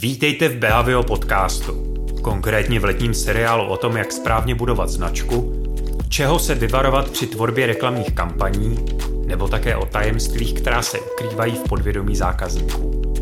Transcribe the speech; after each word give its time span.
Vítejte 0.00 0.48
v 0.48 0.56
Behavio 0.56 1.02
podcastu, 1.02 1.94
konkrétně 2.22 2.80
v 2.80 2.84
letním 2.84 3.14
seriálu 3.14 3.64
o 3.64 3.76
tom, 3.76 3.96
jak 3.96 4.12
správně 4.12 4.54
budovat 4.54 4.88
značku, 4.88 5.64
čeho 6.08 6.38
se 6.38 6.54
vyvarovat 6.54 7.10
při 7.10 7.26
tvorbě 7.26 7.66
reklamních 7.66 8.12
kampaní, 8.12 8.84
nebo 9.26 9.48
také 9.48 9.76
o 9.76 9.86
tajemstvích, 9.86 10.54
která 10.54 10.82
se 10.82 10.98
ukrývají 11.00 11.52
v 11.54 11.68
podvědomí 11.68 12.16
zákazníků. 12.16 13.14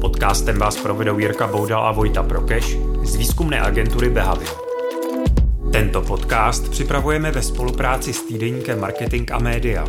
Podcastem 0.00 0.58
vás 0.58 0.76
provedou 0.76 1.18
Jirka 1.18 1.46
Boudal 1.46 1.86
a 1.86 1.92
Vojta 1.92 2.22
Prokeš 2.22 2.76
z 3.02 3.16
výzkumné 3.16 3.60
agentury 3.60 4.10
Behavio. 4.10 4.66
Tento 5.72 6.02
podcast 6.02 6.70
připravujeme 6.70 7.30
ve 7.30 7.42
spolupráci 7.42 8.12
s 8.12 8.22
týdeníkem 8.22 8.80
Marketing 8.80 9.32
a 9.32 9.38
Média, 9.38 9.86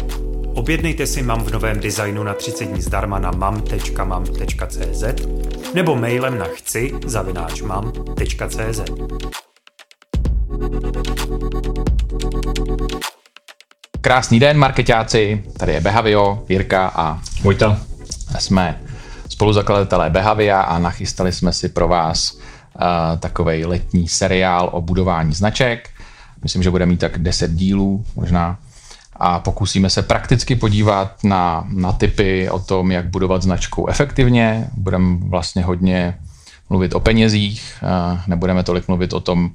Objednejte 0.53 1.07
si 1.07 1.23
MAM 1.23 1.43
v 1.43 1.51
novém 1.51 1.79
designu 1.79 2.23
na 2.23 2.33
30 2.33 2.65
dní 2.65 2.81
zdarma 2.81 3.19
na 3.19 3.31
mam.mam.cz 3.31 5.03
nebo 5.73 5.95
mailem 5.95 6.37
na 6.37 6.45
chci 6.45 6.93
zavináč 7.05 7.61
mam.cz. 7.61 8.81
Krásný 14.01 14.39
den, 14.39 14.57
marketáci, 14.57 15.43
tady 15.57 15.73
je 15.73 15.81
Behavio, 15.81 16.43
Jirka 16.49 16.91
a 16.95 17.19
Vojta. 17.41 17.77
Jsme 18.39 18.81
spoluzakladatelé 19.29 20.09
Behavia 20.09 20.61
a 20.61 20.79
nachystali 20.79 21.31
jsme 21.31 21.53
si 21.53 21.69
pro 21.69 21.87
vás 21.87 22.33
uh, 22.33 22.41
takovej 23.19 23.65
letní 23.65 24.07
seriál 24.07 24.69
o 24.73 24.81
budování 24.81 25.33
značek. 25.33 25.89
Myslím, 26.43 26.63
že 26.63 26.71
bude 26.71 26.85
mít 26.85 26.99
tak 26.99 27.17
10 27.17 27.51
dílů, 27.51 28.05
možná 28.15 28.57
a 29.15 29.39
pokusíme 29.39 29.89
se 29.89 30.01
prakticky 30.01 30.55
podívat 30.55 31.23
na, 31.23 31.67
na 31.69 31.91
typy 31.91 32.49
o 32.49 32.59
tom, 32.59 32.91
jak 32.91 33.09
budovat 33.09 33.43
značku 33.43 33.89
efektivně. 33.89 34.67
Budeme 34.77 35.17
vlastně 35.19 35.63
hodně 35.63 36.17
mluvit 36.69 36.95
o 36.95 36.99
penězích, 36.99 37.83
nebudeme 38.27 38.63
tolik 38.63 38.87
mluvit 38.87 39.13
o 39.13 39.19
tom, 39.19 39.51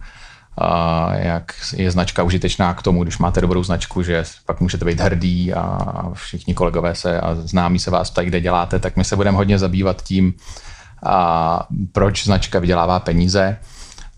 jak 1.13 1.55
je 1.77 1.91
značka 1.91 2.23
užitečná 2.23 2.75
k 2.75 2.83
tomu, 2.83 3.03
když 3.03 3.19
máte 3.19 3.41
dobrou 3.41 3.65
značku, 3.65 4.03
že 4.03 4.25
pak 4.47 4.61
můžete 4.61 4.85
být 4.85 5.01
hrdý 5.01 5.55
a 5.55 5.79
všichni 6.13 6.55
kolegové 6.55 6.95
se 6.95 7.21
a 7.21 7.35
známí 7.35 7.79
se 7.79 7.91
vás 7.91 8.11
ptají, 8.11 8.29
kde 8.29 8.41
děláte, 8.41 8.79
tak 8.79 8.97
my 8.97 9.05
se 9.05 9.17
budeme 9.17 9.37
hodně 9.37 9.59
zabývat 9.59 10.03
tím, 10.03 10.35
a 11.03 11.67
proč 11.93 12.25
značka 12.25 12.59
vydělává 12.59 13.01
peníze 13.01 13.57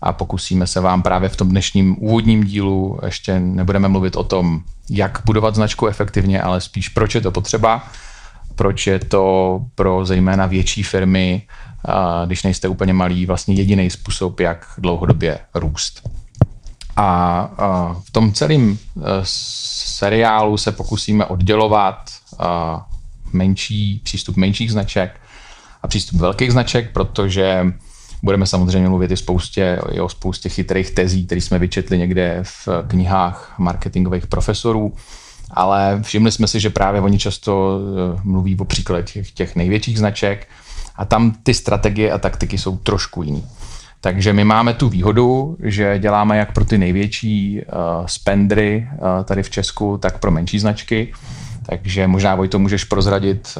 a 0.01 0.13
pokusíme 0.13 0.67
se 0.67 0.79
vám 0.79 1.01
právě 1.01 1.29
v 1.29 1.35
tom 1.35 1.49
dnešním 1.49 2.03
úvodním 2.03 2.43
dílu, 2.43 2.99
ještě 3.05 3.39
nebudeme 3.39 3.87
mluvit 3.87 4.15
o 4.15 4.23
tom, 4.23 4.63
jak 4.89 5.21
budovat 5.25 5.55
značku 5.55 5.87
efektivně, 5.87 6.41
ale 6.41 6.61
spíš 6.61 6.89
proč 6.89 7.15
je 7.15 7.21
to 7.21 7.31
potřeba, 7.31 7.87
proč 8.55 8.87
je 8.87 8.99
to 8.99 9.59
pro 9.75 10.05
zejména 10.05 10.45
větší 10.45 10.83
firmy, 10.83 11.41
když 12.25 12.43
nejste 12.43 12.67
úplně 12.67 12.93
malý, 12.93 13.25
vlastně 13.25 13.55
jediný 13.55 13.89
způsob, 13.89 14.39
jak 14.39 14.65
dlouhodobě 14.77 15.39
růst. 15.53 16.09
A 16.95 17.49
v 18.07 18.11
tom 18.11 18.33
celém 18.33 18.77
e, 18.77 19.01
seriálu 19.23 20.57
se 20.57 20.71
pokusíme 20.71 21.25
oddělovat 21.25 22.09
menší, 23.33 24.01
přístup 24.03 24.37
menších 24.37 24.71
značek 24.71 25.21
a 25.83 25.87
přístup 25.87 26.19
velkých 26.19 26.51
značek, 26.51 26.93
protože 26.93 27.73
Budeme 28.23 28.45
samozřejmě 28.45 28.89
mluvit 28.89 29.11
i, 29.11 29.17
spoustě, 29.17 29.79
i 29.91 29.99
o 29.99 30.09
spoustě 30.09 30.49
chytrých 30.49 30.91
tezí, 30.91 31.25
které 31.25 31.41
jsme 31.41 31.59
vyčetli 31.59 31.97
někde 31.97 32.39
v 32.43 32.67
knihách 32.87 33.55
marketingových 33.57 34.27
profesorů, 34.27 34.93
ale 35.51 35.99
všimli 36.01 36.31
jsme 36.31 36.47
si, 36.47 36.59
že 36.59 36.69
právě 36.69 37.01
oni 37.01 37.19
často 37.19 37.79
eh, 37.79 38.21
mluví 38.23 38.57
o 38.57 38.65
příkladě 38.65 39.23
těch, 39.33 39.55
největších 39.55 39.97
značek 39.97 40.47
a 40.95 41.05
tam 41.05 41.35
ty 41.43 41.53
strategie 41.53 42.11
a 42.11 42.17
taktiky 42.17 42.57
jsou 42.57 42.77
trošku 42.77 43.23
jiný. 43.23 43.43
Takže 44.01 44.33
my 44.33 44.43
máme 44.43 44.73
tu 44.73 44.89
výhodu, 44.89 45.57
že 45.63 45.99
děláme 45.99 46.37
jak 46.37 46.53
pro 46.53 46.65
ty 46.65 46.77
největší 46.77 47.61
uh, 47.61 48.05
spendry 48.05 48.87
uh, 48.91 49.23
tady 49.23 49.43
v 49.43 49.49
Česku, 49.49 49.97
tak 49.97 50.19
pro 50.19 50.31
menší 50.31 50.59
značky. 50.59 51.13
Takže 51.69 52.07
možná 52.07 52.35
Vojto 52.35 52.59
můžeš 52.59 52.83
prozradit, 52.83 53.57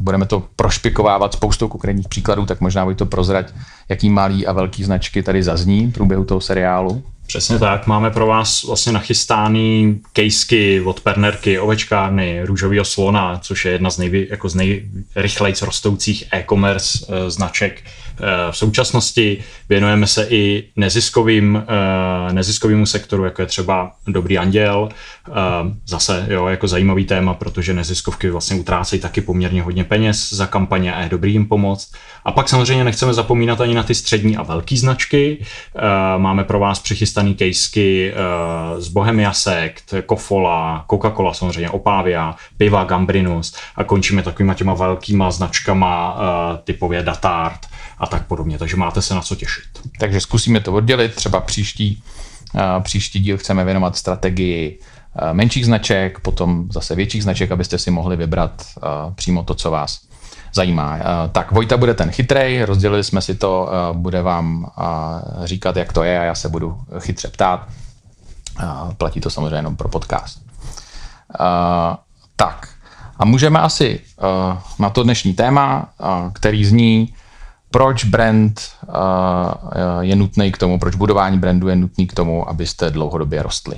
budeme 0.00 0.26
to 0.26 0.42
prošpikovávat 0.56 1.32
spoustou 1.32 1.68
konkrétních 1.68 2.08
příkladů, 2.08 2.46
tak 2.46 2.60
možná 2.60 2.84
Vojto 2.84 3.06
prozrať, 3.06 3.52
jaký 3.88 4.10
malý 4.10 4.46
a 4.46 4.52
velký 4.52 4.84
značky 4.84 5.22
tady 5.22 5.42
zazní 5.42 5.86
v 5.86 5.92
průběhu 5.92 6.24
toho 6.24 6.40
seriálu. 6.40 7.02
Přesně 7.26 7.58
tak, 7.58 7.86
máme 7.86 8.10
pro 8.10 8.26
vás 8.26 8.64
vlastně 8.64 8.92
nachystaný 8.92 10.00
kejsky 10.12 10.80
od 10.80 11.00
Pernerky, 11.00 11.58
ovečkárny, 11.58 12.42
růžového 12.44 12.84
slona, 12.84 13.38
což 13.38 13.64
je 13.64 13.72
jedna 13.72 13.90
z, 13.90 13.98
nejvě, 13.98 14.26
jako 14.30 14.48
z 14.48 14.54
nejrychlejc 14.54 15.62
rostoucích 15.62 16.24
e-commerce 16.32 17.06
e, 17.08 17.30
značek 17.30 17.82
v 18.50 18.56
současnosti. 18.56 19.44
Věnujeme 19.68 20.06
se 20.06 20.26
i 20.30 20.64
neziskovým, 20.76 21.64
e, 22.28 22.32
neziskovému 22.32 22.86
sektoru, 22.86 23.24
jako 23.24 23.42
je 23.42 23.46
třeba 23.46 23.92
Dobrý 24.06 24.38
anděl. 24.38 24.88
E, 24.88 25.32
zase 25.86 26.26
jo, 26.30 26.46
jako 26.46 26.68
zajímavý 26.68 27.04
téma, 27.04 27.34
protože 27.34 27.74
neziskovky 27.74 28.30
vlastně 28.30 28.56
utrácejí 28.56 29.02
taky 29.02 29.20
poměrně 29.20 29.62
hodně 29.62 29.84
peněz 29.84 30.32
za 30.32 30.46
kampaně 30.46 30.94
a 30.94 31.00
je 31.00 31.08
dobrý 31.08 31.32
jim 31.32 31.46
pomoct. 31.46 31.92
A 32.24 32.32
pak 32.32 32.48
samozřejmě 32.48 32.84
nechceme 32.84 33.14
zapomínat 33.14 33.60
ani 33.60 33.74
na 33.74 33.82
ty 33.82 33.94
střední 33.94 34.36
a 34.36 34.42
velké 34.42 34.76
značky. 34.76 35.44
Máme 36.16 36.44
pro 36.44 36.58
vás 36.58 36.80
přichystaný 36.80 37.34
kejsky 37.34 38.14
z 38.78 38.88
Bohemia 38.88 39.32
Sect, 39.32 39.94
Kofola, 40.06 40.84
Coca-Cola 40.90 41.32
samozřejmě, 41.32 41.70
Opavia, 41.70 42.36
piva, 42.56 42.84
Gambrinus 42.84 43.54
a 43.76 43.84
končíme 43.84 44.22
takovýma 44.22 44.54
těma 44.54 44.74
velkýma 44.74 45.30
značkama 45.30 46.18
typově 46.64 47.02
Datart 47.02 47.60
a 48.00 48.06
tak 48.06 48.26
podobně. 48.26 48.58
Takže 48.58 48.76
máte 48.76 49.02
se 49.02 49.14
na 49.14 49.22
co 49.22 49.36
těšit. 49.36 49.64
Takže 49.98 50.20
zkusíme 50.20 50.60
to 50.60 50.72
oddělit. 50.72 51.14
Třeba 51.14 51.40
příští, 51.40 52.02
příští 52.82 53.20
díl 53.20 53.38
chceme 53.38 53.64
věnovat 53.64 53.96
strategii 53.96 54.78
menších 55.32 55.66
značek, 55.66 56.20
potom 56.20 56.68
zase 56.72 56.94
větších 56.94 57.22
značek, 57.22 57.52
abyste 57.52 57.78
si 57.78 57.90
mohli 57.90 58.16
vybrat 58.16 58.62
přímo 59.14 59.42
to, 59.42 59.54
co 59.54 59.70
vás 59.70 60.08
zajímá. 60.52 60.96
Eh, 60.96 61.04
tak 61.32 61.52
Vojta 61.52 61.76
bude 61.76 61.94
ten 61.94 62.10
chytrej, 62.10 62.62
rozdělili 62.62 63.04
jsme 63.04 63.20
si 63.20 63.34
to, 63.34 63.70
eh, 63.70 63.92
bude 63.92 64.22
vám 64.22 64.66
eh, 64.66 65.46
říkat, 65.46 65.76
jak 65.76 65.92
to 65.92 66.02
je 66.02 66.18
a 66.18 66.22
já 66.22 66.34
se 66.34 66.48
budu 66.48 66.78
chytře 66.98 67.28
ptát. 67.28 67.68
Platí 68.98 69.20
to 69.20 69.30
samozřejmě 69.30 69.56
jenom 69.56 69.76
pro 69.76 69.88
podcast. 69.88 70.42
Tak, 72.36 72.68
a 73.18 73.24
můžeme 73.24 73.60
asi 73.60 74.00
na 74.78 74.90
to 74.90 75.02
dnešní 75.02 75.34
téma, 75.34 75.88
který 76.32 76.64
zní, 76.64 77.14
proč 77.70 78.04
brand 78.04 78.60
je 80.00 80.16
nutný 80.16 80.52
k 80.52 80.58
tomu, 80.58 80.78
proč 80.78 80.94
budování 80.94 81.38
brandu 81.38 81.68
je 81.68 81.76
nutný 81.76 82.06
k 82.06 82.12
tomu, 82.12 82.48
abyste 82.48 82.90
dlouhodobě 82.90 83.42
rostli. 83.42 83.76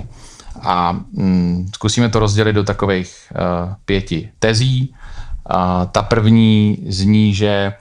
A 0.61 0.91
mm, 0.91 1.69
zkusíme 1.75 2.09
to 2.09 2.19
rozdělit 2.19 2.53
do 2.53 2.63
takových 2.63 3.33
pěti 3.85 4.29
tezí. 4.39 4.95
A 5.45 5.85
ta 5.85 6.01
první 6.01 6.77
zní, 6.87 7.33
že 7.33 7.73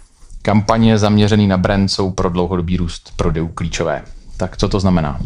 kampaně 0.42 0.98
zaměřené 0.98 1.46
na 1.46 1.56
brand 1.56 1.90
jsou 1.90 2.10
pro 2.10 2.30
dlouhodobý 2.30 2.76
růst 2.76 3.12
prodejů 3.16 3.48
klíčové. 3.48 4.02
Tak 4.36 4.56
co 4.56 4.68
to 4.68 4.80
znamená? 4.80 5.20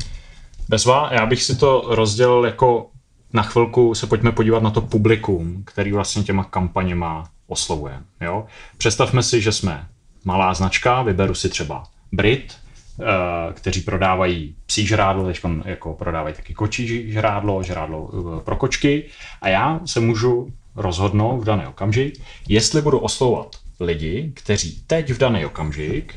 Bezva, 0.68 1.08
já 1.12 1.26
bych 1.26 1.42
si 1.42 1.56
to 1.56 1.84
rozdělil 1.88 2.44
jako 2.44 2.86
na 3.32 3.42
chvilku 3.42 3.94
se 3.94 4.06
pojďme 4.06 4.32
podívat 4.32 4.62
na 4.62 4.70
to 4.70 4.80
publikum, 4.80 5.62
který 5.66 5.92
vlastně 5.92 6.22
těma 6.22 6.44
kampaněma 6.44 7.24
oslovuje. 7.46 7.94
Jo? 8.20 8.44
Představme 8.78 9.22
si, 9.22 9.40
že 9.40 9.52
jsme 9.52 9.86
malá 10.24 10.54
značka, 10.54 11.02
vyberu 11.02 11.34
si 11.34 11.48
třeba 11.48 11.82
Brit, 12.12 12.54
eh, 13.00 13.04
kteří 13.52 13.80
prodávají 13.80 14.56
psí 14.66 14.86
žrádlo, 14.86 15.26
teď 15.26 15.40
jako 15.64 15.94
prodávají 15.94 16.34
taky 16.34 16.54
kočí 16.54 17.12
žrádlo, 17.12 17.62
žrádlo 17.62 18.10
eh, 18.12 18.44
pro 18.44 18.56
kočky 18.56 19.04
a 19.42 19.48
já 19.48 19.80
se 19.84 20.00
můžu 20.00 20.52
rozhodnou 20.76 21.40
v 21.40 21.44
daný 21.44 21.66
okamžik, 21.66 22.20
jestli 22.48 22.82
budu 22.82 22.98
oslovovat 22.98 23.56
lidi, 23.80 24.32
kteří 24.34 24.82
teď 24.86 25.10
v 25.10 25.18
daný 25.18 25.46
okamžik 25.46 26.14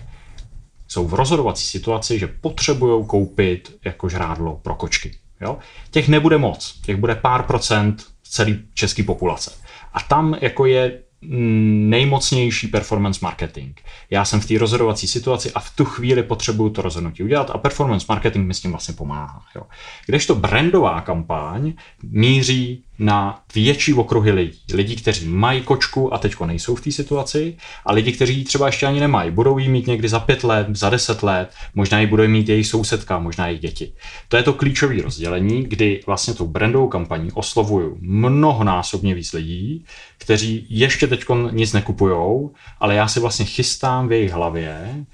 jsou 0.87 1.07
v 1.07 1.13
rozhodovací 1.13 1.65
situaci, 1.65 2.19
že 2.19 2.27
potřebují 2.27 3.05
koupit 3.05 3.77
jako 3.85 4.09
žrádlo 4.09 4.59
pro 4.63 4.75
kočky. 4.75 5.15
Jo? 5.41 5.57
Těch 5.91 6.07
nebude 6.07 6.37
moc, 6.37 6.81
těch 6.85 6.95
bude 6.95 7.15
pár 7.15 7.43
procent 7.43 8.05
celé 8.23 8.57
české 8.73 9.03
populace. 9.03 9.51
A 9.93 9.99
tam 9.99 10.37
jako 10.41 10.65
je 10.65 10.99
nejmocnější 11.21 12.67
performance 12.67 13.19
marketing. 13.23 13.79
Já 14.09 14.25
jsem 14.25 14.39
v 14.39 14.45
té 14.45 14.57
rozhodovací 14.57 15.07
situaci 15.07 15.51
a 15.51 15.59
v 15.59 15.75
tu 15.75 15.85
chvíli 15.85 16.23
potřebuju 16.23 16.69
to 16.69 16.81
rozhodnutí 16.81 17.23
udělat 17.23 17.49
a 17.49 17.57
performance 17.57 18.05
marketing 18.09 18.47
mi 18.47 18.53
s 18.53 18.61
tím 18.61 18.71
vlastně 18.71 18.93
pomáhá. 18.93 19.41
Jo. 19.55 19.61
Kdežto 20.05 20.35
brandová 20.35 21.01
kampaň 21.01 21.73
míří 22.03 22.83
na 22.99 23.41
větší 23.55 23.93
okruhy 23.93 24.31
lidí. 24.31 24.59
Lidí, 24.73 24.95
kteří 24.95 25.27
mají 25.27 25.61
kočku 25.61 26.13
a 26.13 26.17
teď 26.17 26.35
nejsou 26.45 26.75
v 26.75 26.81
té 26.81 26.91
situaci 26.91 27.57
a 27.85 27.93
lidi, 27.93 28.11
kteří 28.11 28.37
ji 28.37 28.43
třeba 28.43 28.65
ještě 28.65 28.85
ani 28.85 28.99
nemají. 28.99 29.31
Budou 29.31 29.57
ji 29.57 29.69
mít 29.69 29.87
někdy 29.87 30.09
za 30.09 30.19
pět 30.19 30.43
let, 30.43 30.67
za 30.69 30.89
deset 30.89 31.23
let, 31.23 31.53
možná 31.75 31.99
ji 31.99 32.07
budou 32.07 32.27
mít 32.27 32.49
jejich 32.49 32.67
sousedka, 32.67 33.19
možná 33.19 33.47
jejich 33.47 33.61
děti. 33.61 33.93
To 34.27 34.37
je 34.37 34.43
to 34.43 34.53
klíčové 34.53 35.01
rozdělení, 35.01 35.63
kdy 35.63 36.01
vlastně 36.05 36.33
tou 36.33 36.47
brandovou 36.47 36.87
kampaní 36.87 37.31
oslovuju 37.31 37.97
mnohonásobně 38.01 39.15
víc 39.15 39.33
lidí, 39.33 39.85
kteří 40.17 40.65
ještě 40.69 41.07
teď 41.07 41.25
nic 41.51 41.73
nekupujou, 41.73 42.51
ale 42.79 42.95
já 42.95 43.07
si 43.07 43.19
vlastně 43.19 43.45
chystám 43.45 44.07
v 44.07 44.11
jejich 44.11 44.31
hlavě, 44.31 45.05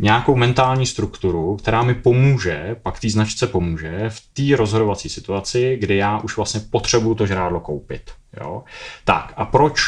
nějakou 0.00 0.36
mentální 0.36 0.86
strukturu, 0.86 1.56
která 1.56 1.82
mi 1.82 1.94
pomůže, 1.94 2.76
pak 2.82 3.00
té 3.00 3.10
značce 3.10 3.46
pomůže 3.46 4.04
v 4.08 4.20
té 4.32 4.56
rozhodovací 4.56 5.08
situaci, 5.08 5.76
kdy 5.80 5.96
já 5.96 6.18
už 6.18 6.36
vlastně 6.36 6.60
potřebuju 6.70 7.14
to 7.14 7.26
žrádlo 7.26 7.60
koupit. 7.60 8.10
Jo? 8.40 8.62
Tak 9.04 9.32
a 9.36 9.44
proč 9.44 9.80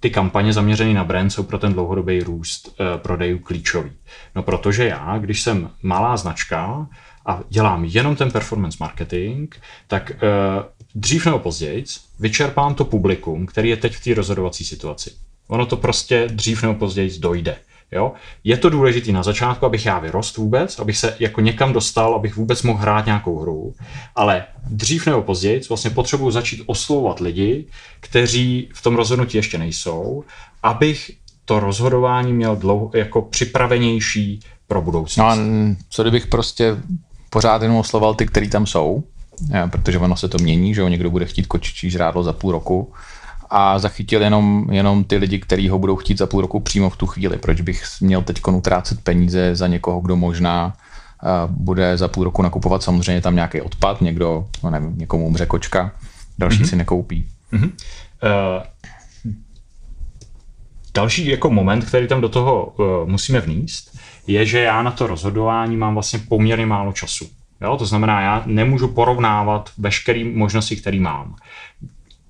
ty 0.00 0.10
kampaně 0.10 0.52
zaměřené 0.52 0.94
na 0.94 1.04
brand 1.04 1.32
jsou 1.32 1.42
pro 1.42 1.58
ten 1.58 1.72
dlouhodobý 1.72 2.20
růst 2.20 2.76
e, 2.80 2.98
prodejů 2.98 3.38
klíčový? 3.38 3.92
No 4.34 4.42
protože 4.42 4.84
já, 4.84 5.18
když 5.18 5.42
jsem 5.42 5.70
malá 5.82 6.16
značka 6.16 6.86
a 7.26 7.40
dělám 7.48 7.84
jenom 7.84 8.16
ten 8.16 8.30
performance 8.30 8.76
marketing, 8.80 9.54
tak 9.86 10.10
e, 10.10 10.16
dřív 10.94 11.26
nebo 11.26 11.38
později 11.38 11.84
vyčerpám 12.20 12.74
to 12.74 12.84
publikum, 12.84 13.46
který 13.46 13.68
je 13.68 13.76
teď 13.76 13.94
v 13.94 14.04
té 14.04 14.14
rozhodovací 14.14 14.64
situaci. 14.64 15.10
Ono 15.48 15.66
to 15.66 15.76
prostě 15.76 16.28
dřív 16.28 16.62
nebo 16.62 16.74
později 16.74 17.18
dojde. 17.18 17.56
Jo? 17.94 18.12
Je 18.44 18.56
to 18.56 18.70
důležité 18.70 19.12
na 19.12 19.22
začátku, 19.22 19.66
abych 19.66 19.86
já 19.86 19.98
vyrost 19.98 20.36
vůbec, 20.36 20.78
abych 20.78 20.96
se 20.96 21.16
jako 21.20 21.40
někam 21.40 21.72
dostal, 21.72 22.14
abych 22.14 22.36
vůbec 22.36 22.62
mohl 22.62 22.78
hrát 22.78 23.06
nějakou 23.06 23.38
hru, 23.38 23.74
ale 24.16 24.44
dřív 24.66 25.06
nebo 25.06 25.22
později 25.22 25.60
vlastně 25.68 25.90
potřebuji 25.90 26.30
začít 26.30 26.62
oslovovat 26.66 27.20
lidi, 27.20 27.66
kteří 28.00 28.68
v 28.74 28.82
tom 28.82 28.96
rozhodnutí 28.96 29.36
ještě 29.36 29.58
nejsou, 29.58 30.24
abych 30.62 31.10
to 31.44 31.60
rozhodování 31.60 32.32
měl 32.32 32.56
dlouho, 32.56 32.90
jako 32.94 33.22
připravenější 33.22 34.40
pro 34.66 34.82
budoucnost. 34.82 35.16
No 35.16 35.26
a 35.26 35.38
co 35.88 36.02
kdybych 36.02 36.26
prostě 36.26 36.76
pořád 37.30 37.62
jenom 37.62 37.76
osloval 37.76 38.14
ty, 38.14 38.26
kteří 38.26 38.50
tam 38.50 38.66
jsou, 38.66 39.04
protože 39.70 39.98
ono 39.98 40.16
se 40.16 40.28
to 40.28 40.38
mění, 40.38 40.74
že 40.74 40.80
jo, 40.80 40.88
někdo 40.88 41.10
bude 41.10 41.26
chtít 41.26 41.46
kočičí 41.46 41.90
žrádlo 41.90 42.22
za 42.22 42.32
půl 42.32 42.52
roku, 42.52 42.92
a 43.56 43.78
zachytil 43.78 44.22
jenom, 44.22 44.66
jenom 44.70 45.04
ty 45.04 45.16
lidi, 45.16 45.38
kteří 45.38 45.68
ho 45.68 45.78
budou 45.78 45.96
chtít 45.96 46.18
za 46.18 46.26
půl 46.26 46.40
roku 46.40 46.60
přímo 46.60 46.90
v 46.90 46.96
tu 46.96 47.06
chvíli. 47.06 47.38
Proč 47.38 47.60
bych 47.60 47.84
měl 48.00 48.22
teď 48.22 48.40
utrácet 48.52 49.00
peníze 49.00 49.56
za 49.56 49.66
někoho, 49.66 50.00
kdo 50.00 50.16
možná 50.16 50.76
bude 51.48 51.96
za 51.96 52.08
půl 52.08 52.24
roku 52.24 52.42
nakupovat 52.42 52.82
samozřejmě 52.82 53.20
tam 53.20 53.34
nějaký 53.34 53.60
odpad, 53.60 54.00
někdo, 54.00 54.48
no 54.62 54.70
nevím, 54.70 54.98
někomu 54.98 55.26
umře 55.26 55.46
kočka, 55.46 55.92
další 56.38 56.62
mm-hmm. 56.62 56.68
si 56.68 56.76
nekoupí. 56.76 57.28
Mm-hmm. 57.52 57.70
Uh, 57.70 58.62
další 60.94 61.28
jako 61.28 61.50
moment, 61.50 61.84
který 61.84 62.08
tam 62.08 62.20
do 62.20 62.28
toho 62.28 62.64
uh, 62.66 63.10
musíme 63.10 63.40
vníst, 63.40 63.98
je, 64.26 64.46
že 64.46 64.60
já 64.60 64.82
na 64.82 64.90
to 64.90 65.06
rozhodování 65.06 65.76
mám 65.76 65.94
vlastně 65.94 66.18
poměrně 66.18 66.66
málo 66.66 66.92
času. 66.92 67.28
Jo? 67.60 67.76
To 67.76 67.86
znamená, 67.86 68.20
já 68.20 68.42
nemůžu 68.46 68.88
porovnávat 68.88 69.70
veškeré 69.78 70.24
možnosti, 70.34 70.76
které 70.76 71.00
mám 71.00 71.36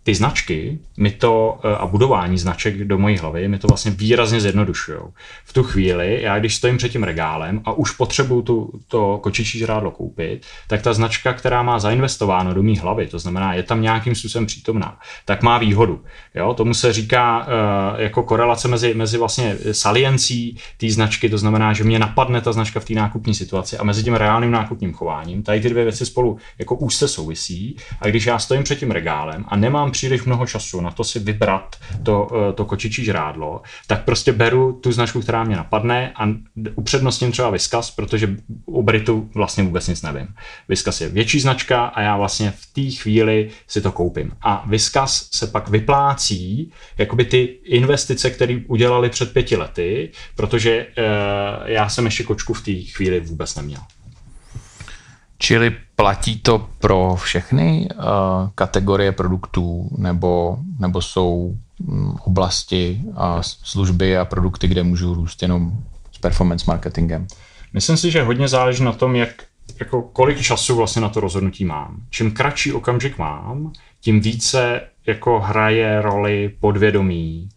ty 0.04 0.14
značky 0.14 0.78
mi 0.96 1.10
to 1.10 1.58
eh, 1.64 1.76
a 1.76 1.86
budování 1.86 2.38
značek 2.38 2.84
do 2.84 2.98
mojí 2.98 3.18
hlavy 3.18 3.48
mi 3.48 3.58
to 3.58 3.68
vlastně 3.68 3.90
výrazně 3.90 4.40
zjednodušují. 4.40 4.98
V 5.44 5.52
tu 5.52 5.62
chvíli, 5.62 6.22
já 6.22 6.38
když 6.38 6.54
stojím 6.54 6.76
před 6.76 6.88
tím 6.88 7.02
regálem 7.02 7.60
a 7.64 7.72
už 7.72 7.90
potřebuju 7.90 8.42
tu, 8.42 8.70
to 8.88 9.18
kočičí 9.22 9.58
žrádlo 9.58 9.90
koupit, 9.90 10.46
tak 10.68 10.82
ta 10.82 10.92
značka, 10.92 11.32
která 11.32 11.62
má 11.62 11.78
zainvestováno 11.78 12.54
do 12.54 12.62
mý 12.62 12.78
hlavy, 12.78 13.06
to 13.06 13.18
znamená, 13.18 13.54
je 13.54 13.62
tam 13.62 13.82
nějakým 13.82 14.14
způsobem 14.14 14.46
přítomná, 14.46 14.98
tak 15.24 15.42
má 15.42 15.58
výhodu. 15.58 16.04
Jo? 16.34 16.54
Tomu 16.54 16.74
se 16.74 16.92
říká 16.92 17.46
uh, 17.46 18.00
jako 18.00 18.22
korelace 18.22 18.68
mezi, 18.68 18.94
mezi 18.94 19.18
vlastně 19.18 19.56
saliencí 19.72 20.58
té 20.76 20.90
značky, 20.90 21.30
to 21.30 21.38
znamená, 21.38 21.72
že 21.72 21.84
mě 21.84 21.98
napadne 21.98 22.40
ta 22.40 22.52
značka 22.52 22.80
v 22.80 22.84
té 22.84 22.94
nákupní 22.94 23.34
situaci 23.34 23.78
a 23.78 23.84
mezi 23.84 24.02
tím 24.02 24.14
reálným 24.14 24.50
nákupním 24.50 24.92
chováním. 24.92 25.42
Tady 25.42 25.60
ty 25.60 25.68
dvě 25.68 25.84
věci 25.84 26.06
spolu 26.06 26.38
jako 26.58 26.74
úzce 26.74 27.08
souvisí 27.08 27.76
a 28.00 28.08
když 28.08 28.26
já 28.26 28.38
stojím 28.38 28.64
před 28.64 28.78
tím 28.78 28.90
regálem 28.90 29.44
a 29.48 29.56
nemám 29.56 29.90
příliš 29.94 30.24
mnoho 30.24 30.46
času 30.46 30.80
na 30.80 30.90
to 30.90 31.04
si 31.04 31.18
vybrat 31.18 31.76
to, 32.02 32.28
eh, 32.34 32.52
to 32.52 32.64
kočičí 32.64 33.04
žrádlo, 33.04 33.62
tak 33.86 34.04
prostě 34.04 34.32
beru 34.32 34.72
tu 34.72 34.92
značku, 34.92 35.20
která 35.20 35.44
mě 35.44 35.56
napadne 35.56 36.12
a 36.16 36.28
upřednostním 36.74 37.32
třeba 37.32 37.50
Viskas, 37.50 37.90
protože 37.90 38.36
u 38.66 38.82
Britu 38.82 39.30
vlastně 39.34 39.64
vůbec 39.64 39.88
nic 39.88 40.02
nevím. 40.02 40.28
Viskas 40.68 41.00
je 41.00 41.08
větší 41.08 41.40
značka 41.40 41.84
a 41.84 42.00
já 42.02 42.16
vlastně 42.16 42.50
v 42.50 42.66
té 42.72 42.96
chvíli 42.96 43.50
si 43.66 43.80
to 43.80 43.92
koupím. 43.92 44.32
A 44.42 44.64
Viskas 44.66 45.28
se 45.30 45.46
pak 45.46 45.68
vyplácí 45.68 46.72
jakoby 46.98 47.24
ty 47.24 47.42
investice, 47.64 48.30
které 48.30 48.60
udělali 48.66 49.10
před 49.10 49.32
pěti 49.32 49.56
lety, 49.56 50.10
protože 50.34 50.86
uh, 50.86 51.68
já 51.70 51.88
jsem 51.88 52.04
ještě 52.04 52.24
kočku 52.24 52.54
v 52.54 52.64
té 52.64 52.72
chvíli 52.72 53.20
vůbec 53.20 53.54
neměl. 53.54 53.80
Čili 55.38 55.76
platí 55.96 56.38
to 56.38 56.68
pro 56.78 57.16
všechny 57.16 57.88
uh, 57.94 58.02
kategorie 58.54 59.12
produktů 59.12 59.90
nebo, 59.98 60.58
nebo 60.78 61.02
jsou 61.02 61.54
um, 61.88 62.18
oblasti 62.24 63.00
a 63.16 63.42
služby 63.42 64.18
a 64.18 64.24
produkty, 64.24 64.68
kde 64.68 64.82
můžu 64.82 65.14
růst 65.14 65.42
jenom 65.42 65.72
s 66.12 66.18
performance 66.18 66.64
marketingem? 66.68 67.26
Myslím 67.72 67.96
si, 67.96 68.10
že 68.10 68.22
hodně 68.22 68.48
záleží 68.48 68.84
na 68.84 68.92
tom, 68.92 69.16
jak, 69.16 69.42
jako 69.80 70.02
kolik 70.02 70.40
času 70.40 70.76
vlastně 70.76 71.02
na 71.02 71.08
to 71.08 71.20
rozhodnutí 71.20 71.64
mám. 71.64 71.96
Čím 72.10 72.30
kratší 72.30 72.72
okamžik 72.72 73.18
mám, 73.18 73.72
tím 74.00 74.20
více 74.20 74.80
jako 75.06 75.40
hraje 75.40 76.02
roli 76.02 76.54
podvědomí, 76.60 77.48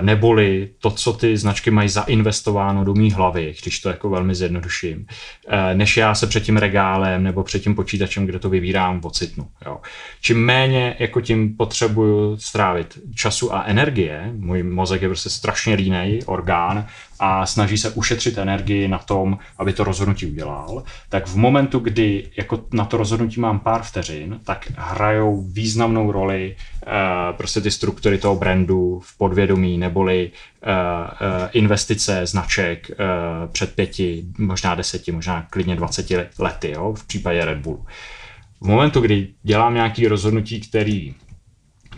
neboli 0.00 0.68
to, 0.78 0.90
co 0.90 1.12
ty 1.12 1.36
značky 1.36 1.70
mají 1.70 1.88
zainvestováno 1.88 2.84
do 2.84 2.94
mý 2.94 3.12
hlavy, 3.12 3.54
když 3.62 3.80
to 3.80 3.88
jako 3.88 4.10
velmi 4.10 4.34
zjednoduším, 4.34 5.06
eh, 5.48 5.74
než 5.74 5.96
já 5.96 6.14
se 6.14 6.26
před 6.26 6.42
tím 6.42 6.56
regálem 6.56 7.22
nebo 7.22 7.42
před 7.42 7.58
tím 7.58 7.74
počítačem, 7.74 8.26
kde 8.26 8.38
to 8.38 8.50
vybírám, 8.50 9.00
ocitnu. 9.04 9.48
Jo. 9.66 9.78
Čím 10.20 10.44
méně 10.44 10.96
jako 10.98 11.20
tím 11.20 11.56
potřebuju 11.56 12.36
strávit 12.36 12.98
času 13.14 13.54
a 13.54 13.64
energie, 13.66 14.32
můj 14.36 14.62
mozek 14.62 15.02
je 15.02 15.08
prostě 15.08 15.30
strašně 15.30 15.74
línej 15.74 16.20
orgán 16.26 16.86
a 17.20 17.46
snaží 17.46 17.78
se 17.78 17.90
ušetřit 17.90 18.38
energii 18.38 18.88
na 18.88 18.98
tom, 18.98 19.38
aby 19.58 19.72
to 19.72 19.84
rozhodnutí 19.84 20.26
udělal, 20.26 20.82
tak 21.08 21.26
v 21.26 21.36
momentu, 21.36 21.78
kdy 21.78 22.30
jako 22.36 22.64
na 22.72 22.84
to 22.84 22.96
rozhodnutí 22.96 23.40
mám 23.40 23.58
pár 23.58 23.82
vteřin, 23.82 24.40
tak 24.44 24.72
hrajou 24.76 25.42
významnou 25.42 26.12
roli 26.12 26.56
uh, 26.86 26.92
prostě 27.36 27.60
ty 27.60 27.70
struktury 27.70 28.18
toho 28.18 28.36
brandu 28.36 29.00
v 29.04 29.18
podvědomí, 29.18 29.78
neboli 29.78 30.30
uh, 30.30 30.70
uh, 30.70 31.48
investice 31.52 32.26
značek 32.26 32.90
uh, 32.90 32.96
před 33.52 33.74
pěti, 33.74 34.24
možná 34.38 34.74
deseti, 34.74 35.12
možná 35.12 35.46
klidně 35.50 35.76
dvaceti 35.76 36.16
lety, 36.38 36.70
jo, 36.70 36.92
v 36.92 37.06
případě 37.06 37.44
Red 37.44 37.58
Bullu. 37.58 37.86
V 38.60 38.66
momentu, 38.66 39.00
kdy 39.00 39.28
dělám 39.42 39.74
nějaký 39.74 40.08
rozhodnutí, 40.08 40.60
který 40.60 41.14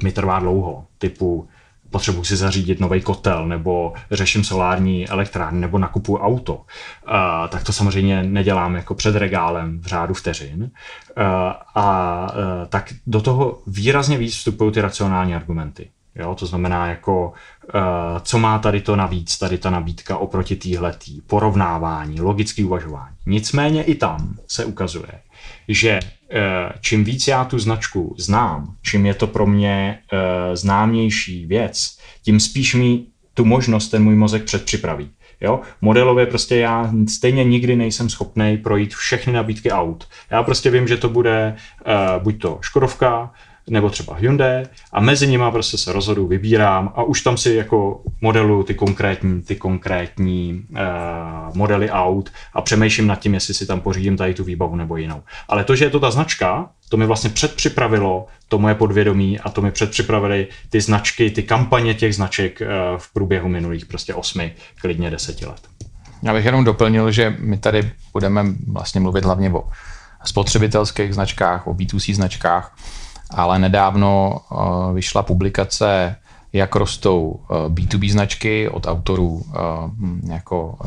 mi 0.03 0.13
trvá 0.13 0.39
dlouho, 0.39 0.85
typu 0.99 1.49
potřebuji 1.91 2.25
si 2.25 2.37
zařídit 2.37 2.81
nový 2.81 3.01
kotel, 3.01 3.49
nebo 3.49 3.93
řeším 4.11 4.45
solární 4.45 5.09
elektrárny, 5.09 5.61
nebo 5.61 5.79
nakupuju 5.79 6.19
auto, 6.19 6.55
uh, 6.55 6.63
tak 7.49 7.65
to 7.65 7.73
samozřejmě 7.73 8.23
nedělám 8.23 8.75
jako 8.75 8.95
před 8.95 9.17
regálem 9.17 9.81
v 9.81 9.87
řádu 9.87 10.15
vteřin. 10.15 10.63
Uh, 10.63 11.25
a 11.75 12.27
uh, 12.33 12.69
tak 12.69 12.95
do 13.07 13.21
toho 13.21 13.63
výrazně 13.67 14.19
víc 14.19 14.35
vstupují 14.35 14.73
ty 14.73 14.81
racionální 14.81 15.35
argumenty. 15.35 15.91
Jo, 16.15 16.35
to 16.35 16.47
znamená 16.47 16.87
jako, 16.87 17.33
uh, 17.75 17.81
co 18.23 18.39
má 18.39 18.59
tady 18.59 18.81
to 18.81 18.97
navíc, 18.97 19.39
tady 19.39 19.59
ta 19.59 19.71
nabídka 19.71 20.19
oproti 20.19 20.57
týhletý, 20.57 21.21
porovnávání, 21.21 22.21
logický 22.21 22.65
uvažování. 22.65 23.17
Nicméně 23.27 23.83
i 23.83 23.95
tam 23.95 24.39
se 24.47 24.65
ukazuje, 24.65 25.13
že 25.69 26.01
eh, 26.31 26.73
čím 26.81 27.05
víc 27.05 27.29
já 27.29 27.45
tu 27.45 27.59
značku 27.59 28.15
znám, 28.19 28.75
čím 28.83 29.07
je 29.07 29.15
to 29.15 29.27
pro 29.27 29.47
mě 29.47 29.99
eh, 30.13 30.57
známější 30.57 31.47
věc, 31.47 31.99
tím 32.23 32.41
spíš 32.41 32.75
mi 32.75 33.05
tu 33.35 33.45
možnost 33.45 33.89
ten 33.89 34.03
můj 34.05 34.17
mozek 34.17 34.45
předpřipraví. 34.45 35.11
Jo? 35.41 35.61
Modelově 35.81 36.27
prostě 36.27 36.57
já 36.57 36.93
stejně 37.09 37.45
nikdy 37.45 37.77
nejsem 37.77 38.11
schopný 38.11 38.57
projít 38.57 38.95
všechny 38.95 39.33
nabídky 39.33 39.71
aut. 39.71 40.09
Já 40.31 40.43
prostě 40.43 40.71
vím, 40.71 40.89
že 40.89 40.97
to 40.97 41.09
bude 41.09 41.57
uh, 41.87 42.23
buď 42.23 42.41
to 42.41 42.59
Škodovka, 42.61 43.33
nebo 43.71 43.91
třeba 43.91 44.15
Hyundai 44.15 44.65
a 44.93 45.01
mezi 45.01 45.27
nimi 45.27 45.45
prostě 45.51 45.79
se 45.79 45.93
rozhodu, 45.93 46.27
vybírám 46.27 46.93
a 46.95 47.03
už 47.03 47.21
tam 47.21 47.37
si 47.37 47.55
jako 47.55 48.03
modelu 48.21 48.63
ty 48.63 48.75
konkrétní, 48.75 49.43
ty 49.43 49.57
konkrétní 49.57 50.63
uh, 50.71 50.79
modely 51.57 51.91
aut 51.91 52.31
a 52.55 52.63
přemýšlím 52.63 53.07
nad 53.07 53.21
tím, 53.21 53.35
jestli 53.35 53.55
si 53.55 53.67
tam 53.67 53.81
pořídím 53.81 54.17
tady 54.17 54.35
tu 54.35 54.45
výbavu 54.45 54.77
nebo 54.77 54.97
jinou. 54.97 55.23
Ale 55.49 55.65
to, 55.65 55.77
že 55.77 55.85
je 55.85 55.91
to 55.91 56.01
ta 56.01 56.11
značka, 56.11 56.71
to 56.89 56.97
mi 56.97 57.07
vlastně 57.07 57.31
předpřipravilo 57.31 58.27
to 58.49 58.59
moje 58.59 58.75
podvědomí 58.75 59.41
a 59.41 59.51
to 59.51 59.63
mi 59.63 59.71
předpřipravili 59.71 60.47
ty 60.71 60.81
značky, 60.81 61.31
ty 61.31 61.43
kampaně 61.43 61.95
těch 61.95 62.15
značek 62.15 62.61
uh, 62.61 62.67
v 62.99 63.13
průběhu 63.13 63.49
minulých 63.49 63.87
prostě 63.87 64.15
osmi, 64.15 64.55
klidně 64.81 65.11
deseti 65.11 65.47
let. 65.47 65.61
Já 66.23 66.33
bych 66.33 66.45
jenom 66.45 66.65
doplnil, 66.65 67.11
že 67.11 67.37
my 67.39 67.59
tady 67.59 67.91
budeme 68.13 68.45
vlastně 68.67 69.01
mluvit 69.01 69.25
hlavně 69.25 69.51
o 69.51 69.65
spotřebitelských 70.25 71.15
značkách, 71.15 71.67
o 71.67 71.75
B2C 71.75 72.15
značkách, 72.15 72.77
ale 73.35 73.59
nedávno 73.59 74.41
uh, 74.51 74.95
vyšla 74.95 75.23
publikace, 75.23 76.17
jak 76.53 76.75
rostou 76.77 77.23
uh, 77.29 77.57
B2B 77.57 78.11
značky 78.11 78.69
od 78.69 78.87
autorů 78.87 79.29
uh, 79.29 80.31
jako 80.31 80.79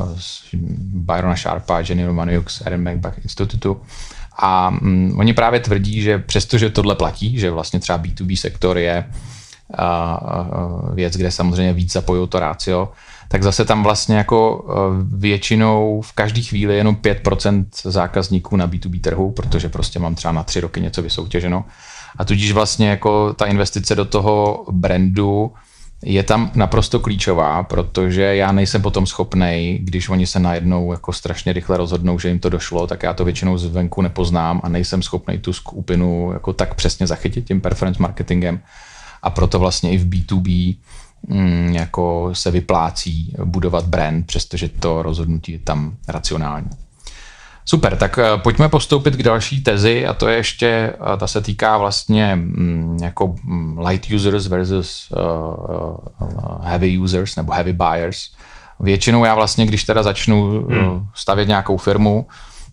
Byrona 0.92 1.36
Sharpa, 1.36 1.80
Jenny 1.80 2.06
Romaniuk 2.06 2.50
z 2.50 2.60
Aaron 2.60 2.90
McBach 2.90 3.18
Institutu. 3.18 3.80
A 4.38 4.68
um, 4.82 5.18
oni 5.18 5.32
právě 5.32 5.60
tvrdí, 5.60 6.02
že 6.02 6.18
přestože 6.18 6.70
tohle 6.70 6.94
platí, 6.94 7.38
že 7.38 7.50
vlastně 7.50 7.80
třeba 7.80 7.98
B2B 7.98 8.36
sektor 8.36 8.78
je 8.78 9.04
věc, 10.94 11.16
kde 11.16 11.30
samozřejmě 11.30 11.72
víc 11.72 11.92
zapojují 11.92 12.28
to 12.28 12.40
rácio, 12.40 12.92
tak 13.28 13.42
zase 13.42 13.64
tam 13.64 13.82
vlastně 13.82 14.16
jako 14.16 14.64
většinou 15.02 16.00
v 16.00 16.12
každé 16.12 16.42
chvíli 16.42 16.76
jenom 16.76 16.94
5% 16.94 17.64
zákazníků 17.84 18.56
na 18.56 18.68
B2B 18.68 19.00
trhu, 19.00 19.30
protože 19.30 19.68
prostě 19.68 19.98
mám 19.98 20.14
třeba 20.14 20.32
na 20.32 20.42
tři 20.42 20.60
roky 20.60 20.80
něco 20.80 21.02
vysoutěženo. 21.02 21.64
A 22.16 22.24
tudíž 22.24 22.52
vlastně 22.52 22.88
jako 22.88 23.32
ta 23.32 23.46
investice 23.46 23.94
do 23.94 24.04
toho 24.04 24.64
brandu 24.70 25.52
je 26.04 26.22
tam 26.22 26.50
naprosto 26.54 27.00
klíčová, 27.00 27.62
protože 27.62 28.22
já 28.22 28.52
nejsem 28.52 28.82
potom 28.82 29.06
schopný, 29.06 29.78
když 29.82 30.08
oni 30.08 30.26
se 30.26 30.40
najednou 30.40 30.92
jako 30.92 31.12
strašně 31.12 31.52
rychle 31.52 31.76
rozhodnou, 31.76 32.18
že 32.18 32.28
jim 32.28 32.38
to 32.38 32.48
došlo, 32.48 32.86
tak 32.86 33.02
já 33.02 33.14
to 33.14 33.24
většinou 33.24 33.58
zvenku 33.58 34.02
nepoznám 34.02 34.60
a 34.64 34.68
nejsem 34.68 35.02
schopný 35.02 35.38
tu 35.38 35.52
skupinu 35.52 36.30
jako 36.32 36.52
tak 36.52 36.74
přesně 36.74 37.06
zachytit 37.06 37.46
tím 37.46 37.60
preference 37.60 38.02
marketingem. 38.02 38.60
A 39.22 39.30
proto 39.30 39.58
vlastně 39.58 39.90
i 39.90 39.98
v 39.98 40.08
B2B 40.08 40.76
mm, 41.28 41.72
jako 41.72 42.30
se 42.32 42.50
vyplácí 42.50 43.34
budovat 43.44 43.84
brand, 43.84 44.26
přestože 44.26 44.68
to 44.68 45.02
rozhodnutí 45.02 45.52
je 45.52 45.58
tam 45.58 45.96
racionální. 46.08 46.70
Super, 47.66 47.96
tak 47.96 48.18
eh, 48.18 48.24
pojďme 48.36 48.68
postoupit 48.68 49.16
k 49.16 49.22
další 49.22 49.62
tezi 49.62 50.06
a 50.06 50.14
to 50.14 50.28
je 50.28 50.36
ještě, 50.36 50.66
eh, 50.66 51.16
ta 51.16 51.26
se 51.26 51.40
týká 51.40 51.78
vlastně 51.78 52.36
mm, 52.36 52.98
jako 53.02 53.34
mm, 53.44 53.78
light 53.86 54.10
users 54.10 54.46
versus 54.46 55.08
uh, 55.16 55.96
heavy 56.62 56.98
users 56.98 57.36
nebo 57.36 57.52
heavy 57.52 57.72
buyers. 57.72 58.30
Většinou 58.80 59.24
já 59.24 59.34
vlastně, 59.34 59.66
když 59.66 59.84
teda 59.84 60.02
začnu 60.02 60.66
hmm. 60.68 61.06
stavět 61.14 61.48
nějakou 61.48 61.76
firmu, 61.76 62.26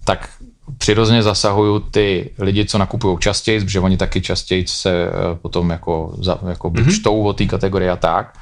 tak 0.06 0.30
přirozeně 0.78 1.24
zasahuju 1.24 1.80
ty 1.80 2.30
lidi, 2.40 2.66
co 2.66 2.78
nakupují 2.78 3.18
častěji, 3.20 3.60
protože 3.60 3.80
oni 3.80 3.98
taky 3.98 4.22
častěji 4.22 4.68
se 4.68 5.10
potom 5.42 5.70
jako, 5.70 6.14
jako 6.50 6.70
mm-hmm. 6.70 7.00
čtou 7.00 7.24
o 7.24 7.34
té 7.34 7.46
kategorii 7.46 7.90
a 7.90 7.96
tak 7.96 8.34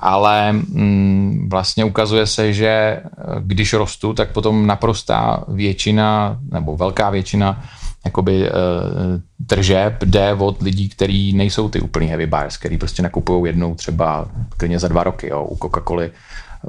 ale 0.00 0.52
mm, 0.52 1.48
vlastně 1.50 1.84
ukazuje 1.84 2.26
se, 2.26 2.52
že 2.52 2.68
eh, 2.68 3.02
když 3.40 3.72
rostu, 3.72 4.14
tak 4.14 4.32
potom 4.32 4.66
naprostá 4.66 5.44
většina 5.48 6.38
nebo 6.50 6.76
velká 6.76 7.10
většina 7.10 7.62
jakoby 8.04 8.50
uh, 8.50 8.56
tržeb 9.46 10.02
jde 10.04 10.34
od 10.34 10.62
lidí, 10.62 10.88
kteří 10.88 11.32
nejsou 11.32 11.68
ty 11.68 11.80
úplný 11.80 12.06
heavy 12.06 12.26
buyers, 12.26 12.56
který 12.56 12.78
prostě 12.78 13.02
nakupují 13.02 13.46
jednou 13.46 13.74
třeba 13.74 14.28
klidně 14.56 14.78
za 14.78 14.88
dva 14.88 15.02
roky. 15.02 15.28
Jo. 15.28 15.44
U 15.44 15.56
Coca-Coly, 15.56 16.10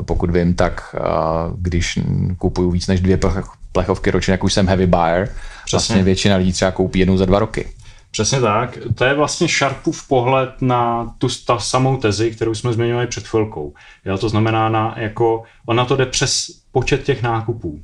pokud 0.06 0.32
vím, 0.32 0.54
tak 0.54 0.96
uh, 1.00 1.58
když 1.58 2.00
kupuju 2.38 2.72
víc 2.72 2.88
než 2.88 3.02
dvě 3.02 3.20
plechovky 3.72 4.12
ročně, 4.12 4.32
jak 4.32 4.44
už 4.44 4.54
jsem 4.54 4.68
heavy 4.68 4.88
buyer, 4.88 5.30
Přesně. 5.66 5.78
vlastně 5.78 6.04
většina 6.04 6.36
lidí 6.36 6.54
třeba 6.54 6.72
koupí 6.72 7.00
jednou 7.00 7.18
za 7.18 7.26
dva 7.26 7.40
roky. 7.40 7.68
Přesně 8.12 8.42
tak. 8.42 8.78
To 8.96 9.04
je 9.04 9.14
vlastně 9.14 9.48
Sharpův 9.48 10.08
pohled 10.08 10.62
na 10.62 11.14
tu 11.18 11.28
ta 11.46 11.60
samou 11.60 11.98
tezi, 11.98 12.32
kterou 12.32 12.56
jsme 12.56 12.74
zmiňovali 12.74 13.08
před 13.08 13.28
chvilkou. 13.28 13.74
Jo, 14.06 14.18
to 14.18 14.30
znamená, 14.30 14.70
na, 14.70 14.96
jako, 14.98 15.44
ona 15.66 15.86
to 15.86 15.96
jde 15.96 16.06
přes 16.06 16.48
počet 16.72 17.04
těch 17.04 17.24
nákupů. 17.24 17.80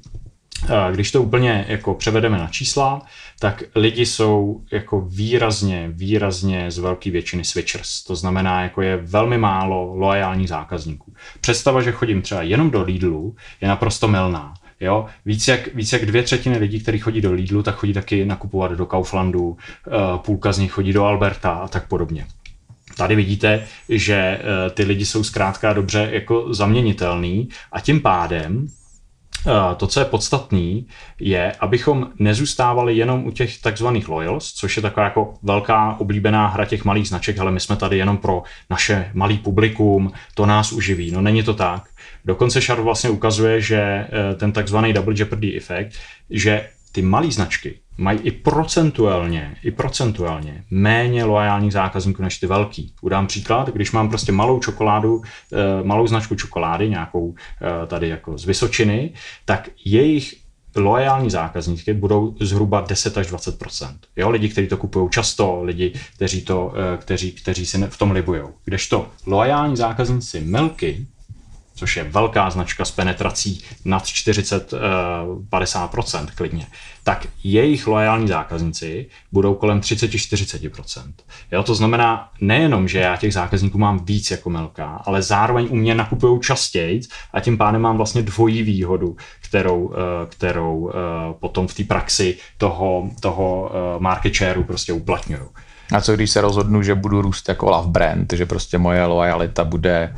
Když 0.91 1.11
to 1.11 1.21
úplně 1.21 1.65
jako 1.67 1.93
převedeme 1.93 2.37
na 2.37 2.47
čísla, 2.47 3.01
tak 3.39 3.63
lidi 3.75 4.05
jsou 4.05 4.61
jako 4.71 5.01
výrazně, 5.01 5.89
výrazně 5.91 6.71
z 6.71 6.77
velké 6.77 7.11
většiny 7.11 7.43
switchers. 7.43 8.03
To 8.03 8.15
znamená, 8.15 8.63
jako 8.63 8.81
je 8.81 8.97
velmi 8.97 9.37
málo 9.37 9.95
loajálních 9.95 10.49
zákazníků. 10.49 11.13
Představa, 11.41 11.81
že 11.81 11.91
chodím 11.91 12.21
třeba 12.21 12.41
jenom 12.41 12.71
do 12.71 12.81
Lidlu, 12.81 13.35
je 13.61 13.67
naprosto 13.67 14.07
milná. 14.07 14.53
Jo? 14.79 15.05
Víc, 15.25 15.47
jak, 15.47 15.75
víc 15.75 15.93
jak 15.93 16.05
dvě 16.05 16.23
třetiny 16.23 16.57
lidí, 16.57 16.79
kteří 16.79 16.99
chodí 16.99 17.21
do 17.21 17.31
Lidlu, 17.31 17.63
tak 17.63 17.75
chodí 17.75 17.93
taky 17.93 18.25
nakupovat 18.25 18.71
do 18.71 18.85
Kauflandu, 18.85 19.57
eh, 19.87 19.91
půlka 20.17 20.51
z 20.51 20.57
nich 20.57 20.71
chodí 20.71 20.93
do 20.93 21.05
Alberta 21.05 21.51
a 21.51 21.67
tak 21.67 21.87
podobně. 21.87 22.25
Tady 22.97 23.15
vidíte, 23.15 23.67
že 23.89 24.15
eh, 24.15 24.69
ty 24.69 24.83
lidi 24.83 25.05
jsou 25.05 25.23
zkrátka 25.23 25.73
dobře 25.73 26.09
jako 26.11 26.53
zaměnitelný 26.53 27.49
a 27.71 27.79
tím 27.79 28.01
pádem 28.01 28.67
to, 29.77 29.87
co 29.87 29.99
je 29.99 30.05
podstatný, 30.05 30.87
je, 31.19 31.51
abychom 31.59 32.09
nezůstávali 32.19 32.97
jenom 32.97 33.25
u 33.25 33.31
těch 33.31 33.61
takzvaných 33.61 34.09
loyals, 34.09 34.53
což 34.53 34.75
je 34.75 34.81
taková 34.81 35.03
jako 35.03 35.33
velká 35.43 35.95
oblíbená 35.99 36.47
hra 36.47 36.65
těch 36.65 36.85
malých 36.85 37.07
značek, 37.07 37.39
ale 37.39 37.51
my 37.51 37.59
jsme 37.59 37.75
tady 37.75 37.97
jenom 37.97 38.17
pro 38.17 38.43
naše 38.69 39.11
malý 39.13 39.37
publikum, 39.37 40.11
to 40.33 40.45
nás 40.45 40.71
uživí. 40.71 41.11
No 41.11 41.21
není 41.21 41.43
to 41.43 41.53
tak. 41.53 41.83
Dokonce 42.25 42.61
Sharp 42.61 42.83
vlastně 42.83 43.09
ukazuje, 43.09 43.61
že 43.61 43.77
eh, 43.81 44.35
ten 44.35 44.51
takzvaný 44.51 44.93
double 44.93 45.13
jeopardy 45.17 45.57
efekt, 45.57 45.93
že 46.29 46.69
ty 46.95 47.01
malé 47.01 47.31
značky 47.31 47.79
mají 47.97 48.19
i 48.19 48.31
procentuálně, 48.31 49.55
i 49.63 49.71
procentuálně 49.71 50.63
méně 50.71 51.23
loajálních 51.23 51.73
zákazníků 51.73 52.21
než 52.21 52.39
ty 52.39 52.47
velký. 52.47 52.93
Udám 53.01 53.27
příklad, 53.27 53.69
když 53.69 53.91
mám 53.91 54.09
prostě 54.09 54.31
malou 54.31 54.59
čokoládu, 54.59 55.21
eh, 55.21 55.83
malou 55.83 56.07
značku 56.07 56.35
čokolády, 56.35 56.89
nějakou 56.89 57.35
eh, 57.35 57.87
tady 57.87 58.09
jako 58.09 58.37
z 58.37 58.45
Vysočiny, 58.45 59.13
tak 59.45 59.69
jejich 59.85 60.35
loajální 60.75 61.29
zákazníky 61.29 61.93
budou 61.93 62.35
zhruba 62.39 62.81
10 62.81 63.17
až 63.17 63.27
20 63.27 63.63
Jo, 64.15 64.29
lidi, 64.29 64.49
kteří 64.49 64.67
to 64.67 64.77
kupují 64.77 65.09
často, 65.09 65.63
lidi, 65.63 65.93
kteří, 66.15 66.41
to, 66.41 66.73
kteří, 66.97 67.31
kteří 67.31 67.65
si 67.65 67.77
v 67.77 67.97
tom 67.97 68.11
libují. 68.11 68.41
Kdežto 68.65 69.07
loajální 69.25 69.75
zákazníci 69.75 70.41
Milky 70.41 71.07
což 71.75 71.97
je 71.97 72.03
velká 72.03 72.49
značka 72.49 72.85
s 72.85 72.91
penetrací 72.91 73.63
nad 73.85 74.03
40-50% 74.03 76.23
eh, 76.23 76.27
klidně, 76.35 76.67
tak 77.03 77.27
jejich 77.43 77.87
loajální 77.87 78.27
zákazníci 78.27 79.09
budou 79.31 79.55
kolem 79.55 79.79
30-40%. 79.79 81.13
Jo, 81.51 81.63
to 81.63 81.75
znamená 81.75 82.29
nejenom, 82.41 82.87
že 82.87 82.99
já 82.99 83.17
těch 83.17 83.33
zákazníků 83.33 83.77
mám 83.77 84.05
víc 84.05 84.31
jako 84.31 84.49
Melka, 84.49 85.01
ale 85.05 85.21
zároveň 85.21 85.67
u 85.69 85.75
mě 85.75 85.95
nakupují 85.95 86.41
častěji 86.41 87.01
a 87.33 87.39
tím 87.39 87.57
pádem 87.57 87.81
mám 87.81 87.97
vlastně 87.97 88.21
dvojí 88.21 88.63
výhodu, 88.63 89.17
kterou, 89.41 89.93
eh, 89.93 89.97
kterou 90.29 90.89
eh, 90.89 90.93
potom 91.39 91.67
v 91.67 91.73
té 91.73 91.83
praxi 91.83 92.37
toho, 92.57 93.09
toho 93.19 93.71
market 93.99 94.35
shareu 94.35 94.63
prostě 94.63 94.93
uplatňuju. 94.93 95.49
A 95.91 96.01
co 96.01 96.13
když 96.13 96.31
se 96.31 96.41
rozhodnu, 96.41 96.83
že 96.83 96.95
budu 96.95 97.21
růst 97.21 97.49
jako 97.49 97.69
love 97.69 97.87
brand, 97.87 98.33
že 98.33 98.45
prostě 98.45 98.77
moje 98.77 99.05
lojalita 99.05 99.63
bude 99.63 100.15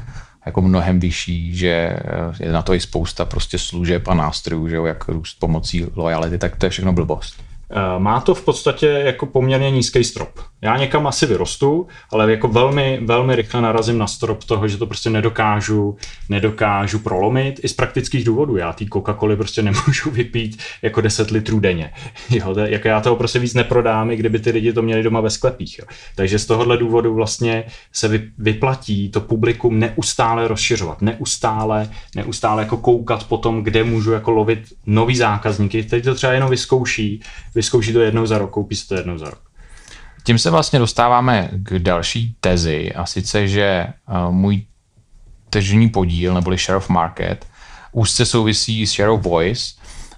jako 0.47 0.61
mnohem 0.61 0.99
vyšší, 0.99 1.55
že 1.55 1.69
eh, 1.69 1.99
je 2.39 2.51
na 2.51 2.61
to 2.61 2.73
i 2.73 2.79
spousta 2.79 3.25
prostě 3.25 3.57
služeb 3.57 4.07
a 4.07 4.13
nástrojů, 4.13 4.67
že 4.67 4.75
jo, 4.75 4.85
jak 4.85 5.07
růst 5.07 5.39
pomocí 5.39 5.85
lojality, 5.95 6.37
tak 6.37 6.55
to 6.55 6.65
je 6.65 6.69
všechno 6.69 6.93
blbost. 6.93 7.33
Eh, 7.71 7.99
má 7.99 8.21
to 8.21 8.35
v 8.35 8.45
podstatě 8.45 8.87
jako 8.87 9.25
poměrně 9.25 9.71
nízký 9.71 10.03
strop. 10.03 10.39
Já 10.61 10.77
někam 10.77 11.07
asi 11.07 11.25
vyrostu, 11.25 11.87
ale 12.11 12.31
jako 12.31 12.47
velmi, 12.47 12.99
velmi 13.05 13.35
rychle 13.35 13.61
narazím 13.61 13.97
na 13.97 14.07
strop 14.07 14.43
toho, 14.43 14.67
že 14.67 14.77
to 14.77 14.85
prostě 14.85 15.09
nedokážu, 15.09 15.97
nedokážu 16.29 16.99
prolomit 16.99 17.59
i 17.63 17.67
z 17.67 17.73
praktických 17.73 18.23
důvodů. 18.23 18.57
Já 18.57 18.73
té 18.73 18.85
Coca-Coly 18.85 19.35
prostě 19.35 19.61
nemůžu 19.61 20.11
vypít 20.11 20.61
jako 20.81 21.01
10 21.01 21.31
litrů 21.31 21.59
denně. 21.59 21.93
Jo, 22.29 22.53
to, 22.53 22.59
jako 22.59 22.87
já 22.87 23.01
toho 23.01 23.15
prostě 23.15 23.39
víc 23.39 23.53
neprodám, 23.53 24.11
i 24.11 24.15
kdyby 24.15 24.39
ty 24.39 24.51
lidi 24.51 24.73
to 24.73 24.81
měli 24.81 25.03
doma 25.03 25.21
ve 25.21 25.29
sklepích. 25.29 25.79
Jo. 25.79 25.85
Takže 26.15 26.39
z 26.39 26.45
tohohle 26.45 26.77
důvodu 26.77 27.13
vlastně 27.13 27.63
se 27.91 28.07
vy, 28.07 28.31
vyplatí 28.37 29.09
to 29.09 29.21
publikum 29.21 29.79
neustále 29.79 30.47
rozšiřovat, 30.47 31.01
neustále, 31.01 31.89
neustále 32.15 32.63
jako 32.63 32.77
koukat 32.77 33.23
po 33.23 33.37
tom, 33.37 33.63
kde 33.63 33.83
můžu 33.83 34.11
jako 34.11 34.31
lovit 34.31 34.73
nový 34.85 35.15
zákazníky. 35.15 35.83
Teď 35.83 36.03
to 36.03 36.15
třeba 36.15 36.33
jenom 36.33 36.49
vyzkouší, 36.49 37.21
vyzkouší 37.55 37.93
to 37.93 37.99
jednou 37.99 38.25
za 38.25 38.37
rok, 38.37 38.51
koupí 38.51 38.75
si 38.75 38.87
to 38.87 38.95
jednou 38.95 39.17
za 39.17 39.25
rok. 39.25 39.46
Tím 40.27 40.39
se 40.39 40.49
vlastně 40.49 40.79
dostáváme 40.79 41.49
k 41.53 41.79
další 41.79 42.35
tezi 42.39 42.93
a 42.93 43.05
sice, 43.05 43.47
že 43.47 43.63
eh, 43.63 43.93
můj 44.29 44.61
tržní 45.49 45.89
podíl 45.89 46.33
neboli 46.33 46.57
share 46.57 46.77
of 46.77 46.89
market 46.89 47.47
úzce 47.91 48.25
souvisí 48.25 48.87
s 48.87 48.91
share 48.91 49.09
of 49.09 49.21
voice 49.21 49.73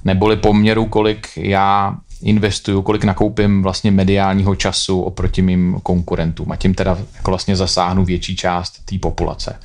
neboli 0.05 0.35
poměru, 0.35 0.85
kolik 0.85 1.27
já 1.37 1.95
investuju, 2.21 2.81
kolik 2.81 3.03
nakoupím 3.03 3.63
vlastně 3.63 3.91
mediálního 3.91 4.55
času 4.55 5.01
oproti 5.01 5.41
mým 5.41 5.79
konkurentům 5.83 6.51
a 6.51 6.55
tím 6.55 6.73
teda 6.73 6.97
jako 7.15 7.31
vlastně 7.31 7.55
zasáhnu 7.55 8.05
větší 8.05 8.35
část 8.35 8.85
té 8.85 8.99
populace. 8.99 9.59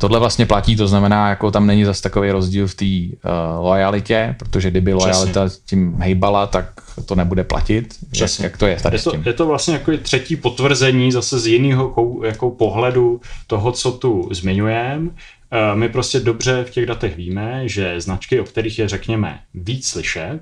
Tohle 0.00 0.18
vlastně 0.18 0.46
platí, 0.46 0.76
to 0.76 0.88
znamená, 0.88 1.28
jako 1.28 1.50
tam 1.50 1.66
není 1.66 1.84
zase 1.84 2.02
takový 2.02 2.30
rozdíl 2.30 2.66
v 2.66 2.74
té 2.74 2.84
uh, 2.84 3.64
lojalitě, 3.64 4.34
protože 4.38 4.70
kdyby 4.70 4.92
lojalita 4.92 5.48
tím 5.64 5.94
hejbala, 5.98 6.46
tak 6.46 6.80
to 7.06 7.14
nebude 7.14 7.44
platit. 7.44 7.94
Přesně. 8.10 8.44
Jak, 8.44 8.52
jak 8.52 8.58
to 8.58 8.66
je 8.66 8.76
tady 8.76 8.96
je 8.96 9.02
to, 9.02 9.12
je 9.26 9.32
to 9.32 9.46
vlastně 9.46 9.74
jako 9.74 9.92
třetí 10.02 10.36
potvrzení 10.36 11.12
zase 11.12 11.40
z 11.40 11.46
jiného 11.46 12.20
jako 12.24 12.50
pohledu 12.50 13.20
toho, 13.46 13.72
co 13.72 13.92
tu 13.92 14.28
zmiňujeme. 14.30 15.06
Uh, 15.06 15.10
my 15.74 15.88
prostě 15.88 16.20
dobře 16.20 16.64
v 16.64 16.70
těch 16.70 16.86
datech 16.86 17.16
víme, 17.16 17.62
že 17.68 18.00
značky, 18.00 18.40
o 18.40 18.44
kterých 18.44 18.78
je 18.78 18.88
řekněme 18.88 19.40
víc 19.54 19.88
slyšet, 19.88 20.40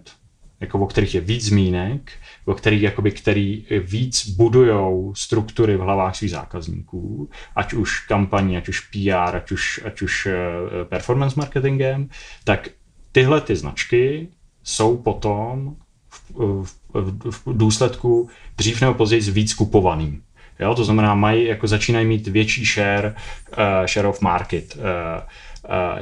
jako 0.60 0.78
o 0.78 0.86
kterých 0.86 1.14
je 1.14 1.20
víc 1.20 1.44
zmínek, 1.44 2.12
o 2.44 2.54
který, 2.54 2.82
jakoby, 2.82 3.10
který 3.10 3.66
víc 3.80 4.28
budujou 4.28 5.14
struktury 5.14 5.76
v 5.76 5.80
hlavách 5.80 6.16
svých 6.16 6.30
zákazníků, 6.30 7.30
ať 7.56 7.72
už 7.72 8.00
kampaní, 8.00 8.56
ať 8.56 8.68
už 8.68 8.80
PR, 8.80 9.36
ať 9.36 9.50
už, 9.50 9.80
ať 9.84 10.02
už 10.02 10.26
eh, 10.26 10.84
performance 10.84 11.40
marketingem, 11.40 12.08
tak 12.44 12.68
tyhle 13.12 13.40
ty 13.40 13.56
značky 13.56 14.28
jsou 14.62 14.96
potom 14.96 15.76
v, 16.08 16.30
v, 16.64 16.74
v, 16.94 17.46
v 17.46 17.58
důsledku 17.58 18.28
dřív 18.56 18.80
nebo 18.80 18.94
později 18.94 19.22
víc 19.30 19.54
kupovaným. 19.54 20.22
Jo, 20.60 20.74
to 20.74 20.84
znamená, 20.84 21.14
mají, 21.14 21.46
jako 21.46 21.66
začínají 21.66 22.06
mít 22.06 22.26
větší 22.26 22.64
share, 22.64 23.14
uh, 23.48 23.86
share 23.86 24.08
of 24.08 24.20
market. 24.20 24.76
Uh, 24.76 24.82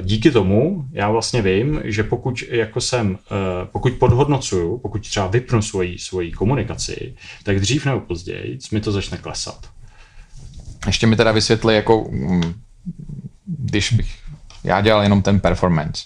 Díky 0.03 0.31
tomu 0.31 0.85
já 0.93 1.11
vlastně 1.11 1.43
vím, 1.43 1.81
že 1.85 2.03
pokud 2.03 2.43
jako 2.51 2.81
jsem, 2.81 3.19
pokud 3.73 3.93
podhodnocuju, 3.93 4.79
pokud 4.79 5.09
třeba 5.09 5.27
vypnu 5.27 5.63
svoji, 5.63 5.99
svoji 5.99 6.33
komunikaci, 6.33 7.15
tak 7.43 7.61
dřív 7.61 7.87
nebo 7.87 8.01
později 8.01 8.59
mi 8.73 8.81
to 8.81 8.93
začne 8.93 9.19
klesat. 9.19 9.69
Ještě 10.87 11.07
mi 11.07 11.17
teda 11.17 11.33
vysvětli, 11.33 11.75
jako 11.75 12.09
mm, 12.11 12.55
když 13.47 13.93
bych 13.93 14.17
já 14.65 14.81
dělal 14.81 15.03
jenom 15.03 15.23
ten 15.23 15.41
performance, 15.41 16.03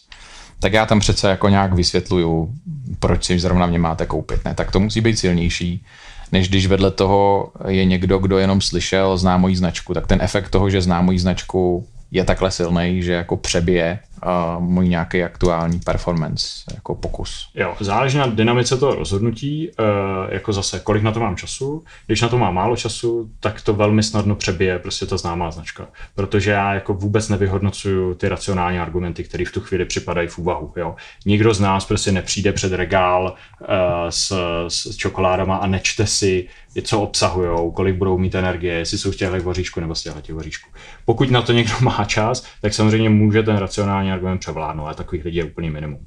tak 0.61 0.73
já 0.73 0.87
tam 0.87 1.01
přece 1.01 1.29
jako 1.29 1.49
nějak 1.49 1.73
vysvětluju, 1.73 2.55
proč 2.99 3.25
si 3.25 3.39
zrovna 3.39 3.67
mě 3.67 3.79
máte 3.79 4.07
koupit. 4.07 4.45
Ne, 4.45 4.55
tak 4.55 4.71
to 4.71 4.81
musí 4.81 5.01
být 5.01 5.19
silnější, 5.19 5.85
než 6.33 6.49
když 6.49 6.67
vedle 6.67 6.91
toho 6.91 7.53
je 7.69 7.85
někdo, 7.85 8.19
kdo 8.19 8.39
jenom 8.39 8.61
slyšel, 8.61 9.17
zná 9.17 9.37
moji 9.37 9.57
značku, 9.57 9.95
tak 9.95 10.07
ten 10.07 10.19
efekt 10.23 10.51
toho, 10.51 10.71
že 10.71 10.83
zná 10.83 11.01
moji 11.01 11.19
značku, 11.19 11.87
je 12.11 12.25
takhle 12.25 12.51
silný, 12.51 13.03
že 13.03 13.13
jako 13.13 13.37
přebije 13.37 13.99
uh, 14.27 14.63
můj 14.63 14.89
nějaký 14.89 15.23
aktuální 15.23 15.79
performance 15.79 16.47
jako 16.75 16.95
pokus. 16.95 17.51
Jo, 17.55 17.75
záleží 17.81 18.19
na 18.19 18.27
dynamice 18.27 18.77
toho 18.77 18.95
rozhodnutí, 18.95 19.69
uh, 19.69 20.33
jako 20.33 20.53
zase, 20.53 20.81
kolik 20.81 21.03
na 21.03 21.13
to 21.13 21.21
mám 21.21 21.37
času. 21.37 21.85
Když 22.07 22.21
na 22.21 22.29
to 22.29 22.39
mám 22.39 22.55
málo 22.55 22.77
času, 22.77 23.31
tak 23.41 23.63
to 23.63 23.75
velmi 23.75 24.03
snadno 24.03 24.35
přebije 24.35 24.79
prostě 24.79 25.07
ta 25.07 25.17
známá 25.17 25.51
značka. 25.51 25.89
Protože 26.15 26.51
já 26.51 26.75
jako 26.75 26.95
vůbec 26.95 27.29
nevyhodnocuju 27.29 28.15
ty 28.15 28.29
racionální 28.29 28.79
argumenty, 28.79 29.25
které 29.25 29.45
v 29.45 29.53
tu 29.53 29.61
chvíli 29.61 29.85
připadají 29.85 30.29
v 30.29 30.39
úvahu. 30.39 30.73
Jo. 30.77 30.97
Nikdo 31.27 31.55
z 31.55 31.61
nás 31.61 31.85
prostě 31.85 32.13
nepřijde 32.13 32.53
před 32.53 32.73
regál 32.73 33.35
uh, 33.61 33.67
s, 34.11 34.33
s 34.69 34.97
čokoládama 34.97 35.57
a 35.57 35.67
nečte 35.67 36.07
si, 36.07 36.49
co 36.83 37.01
obsahují, 37.01 37.73
kolik 37.75 37.97
budou 37.97 38.19
mít 38.19 38.35
energie, 38.35 38.75
jestli 38.75 38.99
jsou 38.99 39.13
z 39.13 39.17
těchto 39.17 39.41
voříšku 39.41 39.81
nebo 39.81 39.95
z 39.95 40.03
těchto 40.03 40.35
voříšku. 40.35 40.71
Pokud 41.05 41.31
na 41.31 41.43
to 41.43 41.53
někdo 41.53 41.75
má 41.81 42.05
čas, 42.05 42.47
tak 42.63 42.75
samozřejmě 42.75 43.11
může 43.11 43.43
ten 43.43 43.57
racionální 43.57 44.13
argument 44.13 44.39
převládnout, 44.39 44.87
ale 44.87 44.95
takových 44.95 45.25
lidí 45.25 45.37
je 45.37 45.45
úplně 45.45 45.71
minimum. 45.71 46.07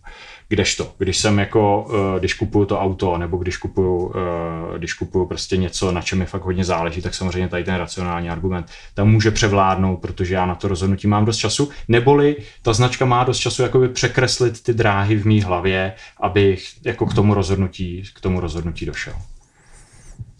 Kdežto, 0.49 0.91
když 0.97 1.17
jsem 1.17 1.39
jako, 1.39 1.87
eh, 2.15 2.19
když 2.19 2.33
kupuju 2.33 2.65
to 2.65 2.79
auto, 2.79 3.17
nebo 3.17 3.37
když 3.37 3.57
kupuju, 3.57 4.13
eh, 4.15 4.77
když 4.77 4.93
kupuju 4.93 5.25
prostě 5.25 5.57
něco, 5.57 5.91
na 5.91 6.01
čem 6.01 6.19
mi 6.19 6.25
fakt 6.25 6.43
hodně 6.43 6.65
záleží, 6.65 7.01
tak 7.01 7.13
samozřejmě 7.13 7.47
tady 7.47 7.63
ten 7.63 7.75
racionální 7.75 8.29
argument 8.29 8.71
tam 8.93 9.11
může 9.11 9.31
převládnout, 9.31 9.97
protože 9.97 10.35
já 10.35 10.45
na 10.45 10.55
to 10.55 10.67
rozhodnutí 10.67 11.07
mám 11.07 11.25
dost 11.25 11.37
času, 11.37 11.69
neboli 11.87 12.35
ta 12.61 12.73
značka 12.73 13.05
má 13.05 13.23
dost 13.23 13.37
času 13.37 13.61
jakoby 13.61 13.89
překreslit 13.89 14.63
ty 14.63 14.73
dráhy 14.73 15.15
v 15.15 15.25
mý 15.25 15.41
hlavě, 15.41 15.93
abych 16.19 16.85
jako 16.85 17.05
k 17.05 17.13
tomu 17.13 17.33
rozhodnutí, 17.33 18.03
k 18.15 18.21
tomu 18.21 18.39
rozhodnutí 18.39 18.85
došel. 18.85 19.13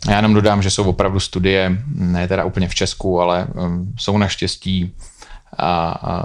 Já 0.09 0.15
jenom 0.15 0.33
dodám, 0.33 0.61
že 0.61 0.69
jsou 0.69 0.83
opravdu 0.83 1.19
studie, 1.19 1.77
ne 1.95 2.27
teda 2.27 2.45
úplně 2.45 2.67
v 2.67 2.75
Česku, 2.75 3.21
ale 3.21 3.47
um, 3.53 3.93
jsou 3.99 4.17
naštěstí 4.17 4.91
a, 5.57 5.89
a, 5.89 6.21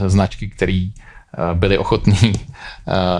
a 0.00 0.08
značky, 0.08 0.48
které 0.48 0.88
byli 1.54 1.78
ochotní 1.78 2.32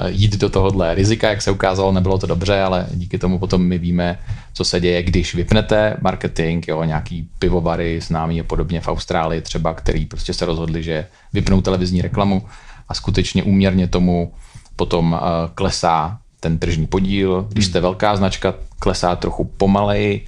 jít 0.07 0.37
do 0.37 0.49
tohohle 0.49 0.95
rizika, 0.95 1.31
jak 1.31 1.42
se 1.42 1.50
ukázalo, 1.50 1.92
nebylo 1.92 2.19
to 2.19 2.26
dobře, 2.26 2.61
ale 2.61 2.87
díky 2.90 3.19
tomu 3.19 3.38
potom 3.38 3.62
my 3.62 3.78
víme, 3.78 4.19
co 4.52 4.64
se 4.64 4.81
děje, 4.81 5.02
když 5.02 5.35
vypnete 5.35 5.97
marketing, 6.00 6.69
jo, 6.69 6.85
nějaký 6.85 7.28
pivovary 7.38 8.00
známý 8.00 8.40
a 8.40 8.45
podobně 8.45 8.81
v 8.81 8.88
Austrálii 8.88 9.40
třeba, 9.40 9.75
který 9.75 10.07
prostě 10.07 10.35
se 10.35 10.45
rozhodli, 10.45 10.83
že 10.83 11.07
vypnou 11.33 11.61
televizní 11.61 12.02
reklamu 12.02 12.47
a 12.88 12.95
skutečně 12.95 13.42
úměrně 13.42 13.88
tomu 13.88 14.33
potom 14.76 15.21
klesá 15.54 16.19
ten 16.42 16.58
tržní 16.58 16.87
podíl. 16.87 17.46
Když 17.49 17.66
jste 17.66 17.80
velká 17.80 18.16
značka, 18.16 18.54
klesá 18.78 19.16
trochu 19.16 19.44
pomaleji, 19.44 20.26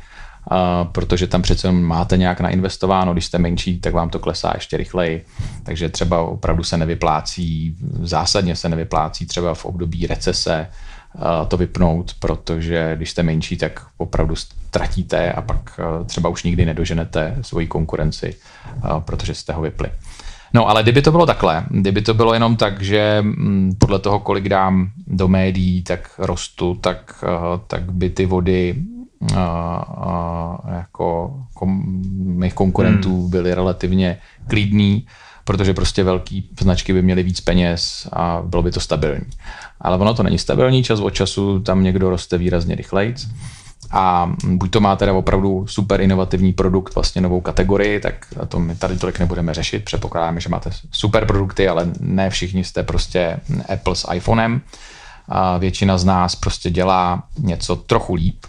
Uh, 0.53 0.89
protože 0.89 1.27
tam 1.27 1.43
přece 1.43 1.73
máte 1.73 2.17
nějak 2.17 2.41
nainvestováno, 2.41 3.13
když 3.13 3.25
jste 3.25 3.39
menší, 3.39 3.81
tak 3.81 3.95
vám 3.95 4.11
to 4.11 4.19
klesá 4.19 4.53
ještě 4.55 4.77
rychleji. 4.77 5.25
Takže 5.63 5.89
třeba 5.89 6.21
opravdu 6.21 6.65
se 6.65 6.77
nevyplácí, 6.77 7.77
zásadně 8.03 8.57
se 8.57 8.69
nevyplácí 8.69 9.27
třeba 9.27 9.55
v 9.55 9.65
období 9.65 10.07
recese 10.07 10.71
to 11.49 11.57
vypnout, 11.57 12.15
protože 12.19 12.93
když 12.97 13.11
jste 13.11 13.23
menší, 13.23 13.57
tak 13.57 13.87
opravdu 13.97 14.37
ztratíte 14.37 15.33
a 15.33 15.43
pak 15.43 15.81
třeba 16.07 16.29
už 16.29 16.43
nikdy 16.43 16.67
nedoženete 16.67 17.37
svoji 17.41 17.67
konkurenci, 17.67 18.35
protože 18.99 19.35
jste 19.35 19.53
ho 19.53 19.63
vypli. 19.63 19.91
No 20.55 20.69
ale 20.69 20.83
kdyby 20.83 21.03
to 21.03 21.11
bylo 21.11 21.27
takhle, 21.27 21.65
kdyby 21.71 22.03
to 22.03 22.15
bylo 22.15 22.35
jenom 22.35 22.57
tak, 22.57 22.83
že 22.83 23.19
mm, 23.21 23.73
podle 23.79 23.99
toho, 23.99 24.21
kolik 24.21 24.49
dám 24.49 24.91
do 25.07 25.29
médií, 25.29 25.83
tak 25.83 26.11
rostu, 26.19 26.75
tak, 26.75 27.25
eh, 27.25 27.61
tak 27.67 27.93
by 27.93 28.11
ty 28.11 28.27
vody 28.27 28.75
eh, 29.33 29.37
eh, 29.37 30.75
jako 30.75 31.37
kom, 31.55 31.83
mých 32.15 32.55
konkurentů 32.55 33.21
hmm. 33.21 33.31
byly 33.31 33.55
relativně 33.55 34.19
klidný, 34.49 35.07
protože 35.45 35.75
prostě 35.75 36.05
velký 36.05 36.51
značky 36.61 36.93
by 36.93 37.03
měly 37.03 37.23
víc 37.23 37.41
peněz 37.41 38.09
a 38.13 38.43
bylo 38.47 38.63
by 38.63 38.71
to 38.71 38.81
stabilní. 38.81 39.27
Ale 39.81 39.99
ono 39.99 40.15
to 40.15 40.23
není 40.23 40.39
stabilní, 40.39 40.83
čas 40.83 41.01
od 41.01 41.11
času 41.11 41.61
tam 41.61 41.83
někdo 41.83 42.11
roste 42.11 42.39
výrazně 42.39 42.75
rychleji 42.75 43.15
a 43.95 44.33
buď 44.47 44.71
to 44.71 44.81
má 44.81 44.97
teda 44.97 45.13
opravdu 45.13 45.67
super 45.67 46.01
inovativní 46.01 46.53
produkt, 46.53 46.95
vlastně 46.95 47.23
novou 47.23 47.41
kategorii, 47.41 48.01
tak 48.01 48.15
to 48.49 48.61
my 48.61 48.77
tady 48.77 48.99
tolik 48.99 49.19
nebudeme 49.19 49.55
řešit. 49.55 49.85
Předpokládáme, 49.85 50.41
že 50.41 50.49
máte 50.49 50.71
super 50.91 51.27
produkty, 51.27 51.69
ale 51.69 51.87
ne 52.01 52.31
všichni 52.31 52.65
jste 52.65 52.83
prostě 52.83 53.37
Apple 53.73 53.97
s 53.97 54.13
iPhonem. 54.15 54.61
A 55.29 55.59
většina 55.59 55.99
z 55.99 56.05
nás 56.05 56.37
prostě 56.37 56.71
dělá 56.71 57.23
něco 57.39 57.77
trochu 57.77 58.15
líp 58.15 58.47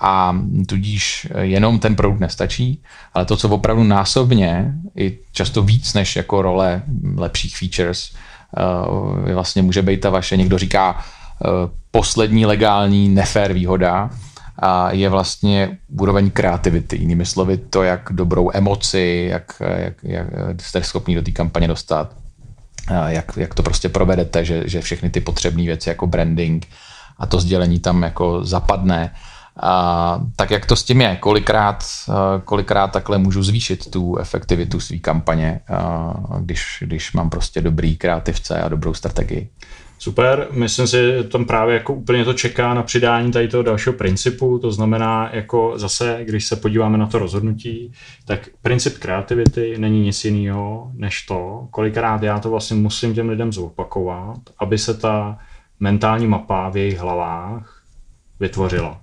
a 0.00 0.36
tudíž 0.66 1.28
jenom 1.40 1.78
ten 1.78 1.96
produkt 1.96 2.20
nestačí, 2.20 2.82
ale 3.14 3.24
to, 3.24 3.36
co 3.36 3.48
opravdu 3.48 3.84
násobně, 3.84 4.74
i 4.96 5.18
často 5.32 5.62
víc 5.62 5.94
než 5.94 6.16
jako 6.16 6.42
role 6.42 6.82
lepších 7.16 7.56
features, 7.56 8.12
eh, 9.28 9.34
vlastně 9.34 9.62
může 9.62 9.82
být 9.82 10.00
ta 10.00 10.10
vaše, 10.10 10.36
někdo 10.36 10.58
říká, 10.58 10.98
eh, 10.98 11.48
poslední 11.90 12.46
legální 12.46 13.08
nefér 13.08 13.52
výhoda, 13.52 14.10
je 14.90 15.08
vlastně 15.08 15.78
úroveň 15.88 16.30
kreativity. 16.30 16.96
Jinými 16.96 17.26
slovy 17.26 17.56
to, 17.56 17.82
jak 17.82 18.08
dobrou 18.12 18.50
emoci, 18.54 19.28
jak, 19.30 19.62
jak, 19.76 19.94
jak 20.02 20.26
jste 20.60 20.82
schopni 20.82 21.14
do 21.14 21.22
té 21.22 21.30
kampaně 21.30 21.68
dostat, 21.68 22.16
jak, 23.06 23.36
jak 23.36 23.54
to 23.54 23.62
prostě 23.62 23.88
provedete, 23.88 24.44
že, 24.44 24.68
že 24.68 24.80
všechny 24.80 25.10
ty 25.10 25.20
potřebné 25.20 25.62
věci 25.62 25.88
jako 25.88 26.06
branding 26.06 26.66
a 27.18 27.26
to 27.26 27.40
sdělení 27.40 27.78
tam 27.78 28.02
jako 28.02 28.44
zapadne. 28.44 29.14
A, 29.62 30.20
tak 30.36 30.50
jak 30.50 30.66
to 30.66 30.76
s 30.76 30.82
tím 30.82 31.00
je? 31.00 31.16
Kolikrát, 31.16 31.84
kolikrát 32.44 32.92
takhle 32.92 33.18
můžu 33.18 33.42
zvýšit 33.42 33.90
tu 33.90 34.16
efektivitu 34.16 34.80
své 34.80 34.98
kampaně, 34.98 35.60
když, 36.40 36.82
když 36.86 37.12
mám 37.12 37.30
prostě 37.30 37.60
dobrý 37.60 37.96
kreativce 37.96 38.60
a 38.62 38.68
dobrou 38.68 38.94
strategii? 38.94 39.50
Super, 40.02 40.48
myslím 40.50 40.86
si, 40.86 40.96
že 40.96 41.24
tam 41.24 41.44
právě 41.44 41.74
jako 41.74 41.94
úplně 41.94 42.24
to 42.24 42.34
čeká 42.34 42.74
na 42.74 42.82
přidání 42.82 43.32
tady 43.32 43.48
toho 43.48 43.62
dalšího 43.62 43.92
principu, 43.92 44.58
to 44.58 44.72
znamená 44.72 45.30
jako 45.32 45.72
zase, 45.76 46.20
když 46.24 46.46
se 46.46 46.56
podíváme 46.56 46.98
na 46.98 47.06
to 47.06 47.18
rozhodnutí, 47.18 47.92
tak 48.24 48.48
princip 48.62 48.98
kreativity 48.98 49.78
není 49.78 50.00
nic 50.00 50.24
jiného, 50.24 50.90
než 50.94 51.22
to, 51.22 51.68
kolikrát 51.70 52.22
já 52.22 52.38
to 52.38 52.50
vlastně 52.50 52.76
musím 52.76 53.14
těm 53.14 53.28
lidem 53.28 53.52
zopakovat, 53.52 54.38
aby 54.58 54.78
se 54.78 54.94
ta 54.94 55.38
mentální 55.80 56.26
mapa 56.26 56.68
v 56.68 56.76
jejich 56.76 56.98
hlavách 56.98 57.82
vytvořila. 58.40 59.00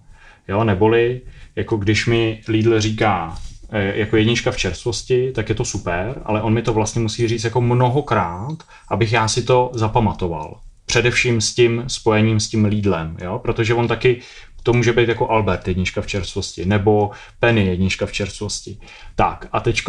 Jo, 0.47 0.63
neboli, 0.63 1.21
jako 1.55 1.77
když 1.77 2.07
mi 2.07 2.41
Lidl 2.47 2.81
říká, 2.81 3.37
e, 3.69 3.97
jako 3.97 4.17
jednička 4.17 4.51
v 4.51 4.57
čerstvosti, 4.57 5.31
tak 5.31 5.49
je 5.49 5.55
to 5.55 5.65
super, 5.65 6.21
ale 6.25 6.41
on 6.41 6.53
mi 6.53 6.61
to 6.61 6.73
vlastně 6.73 7.01
musí 7.01 7.27
říct 7.27 7.43
jako 7.43 7.61
mnohokrát, 7.61 8.57
abych 8.89 9.13
já 9.13 9.27
si 9.27 9.43
to 9.43 9.71
zapamatoval 9.73 10.59
především 10.97 11.41
s 11.41 11.53
tím 11.53 11.83
spojením 11.87 12.39
s 12.39 12.49
tím 12.49 12.65
Lidlem, 12.65 13.17
jo? 13.21 13.39
protože 13.39 13.73
on 13.73 13.87
taky 13.87 14.21
to 14.63 14.73
může 14.73 14.93
být 14.93 15.09
jako 15.09 15.29
Albert 15.29 15.67
jednička 15.67 16.01
v 16.01 16.07
čerstvosti, 16.07 16.65
nebo 16.65 17.11
Penny 17.39 17.65
jednička 17.65 18.05
v 18.05 18.11
čerstvosti. 18.11 18.77
Tak 19.15 19.47
a 19.51 19.59
teď 19.59 19.81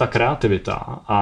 ta 0.00 0.06
kreativita 0.06 0.74
a 1.08 1.20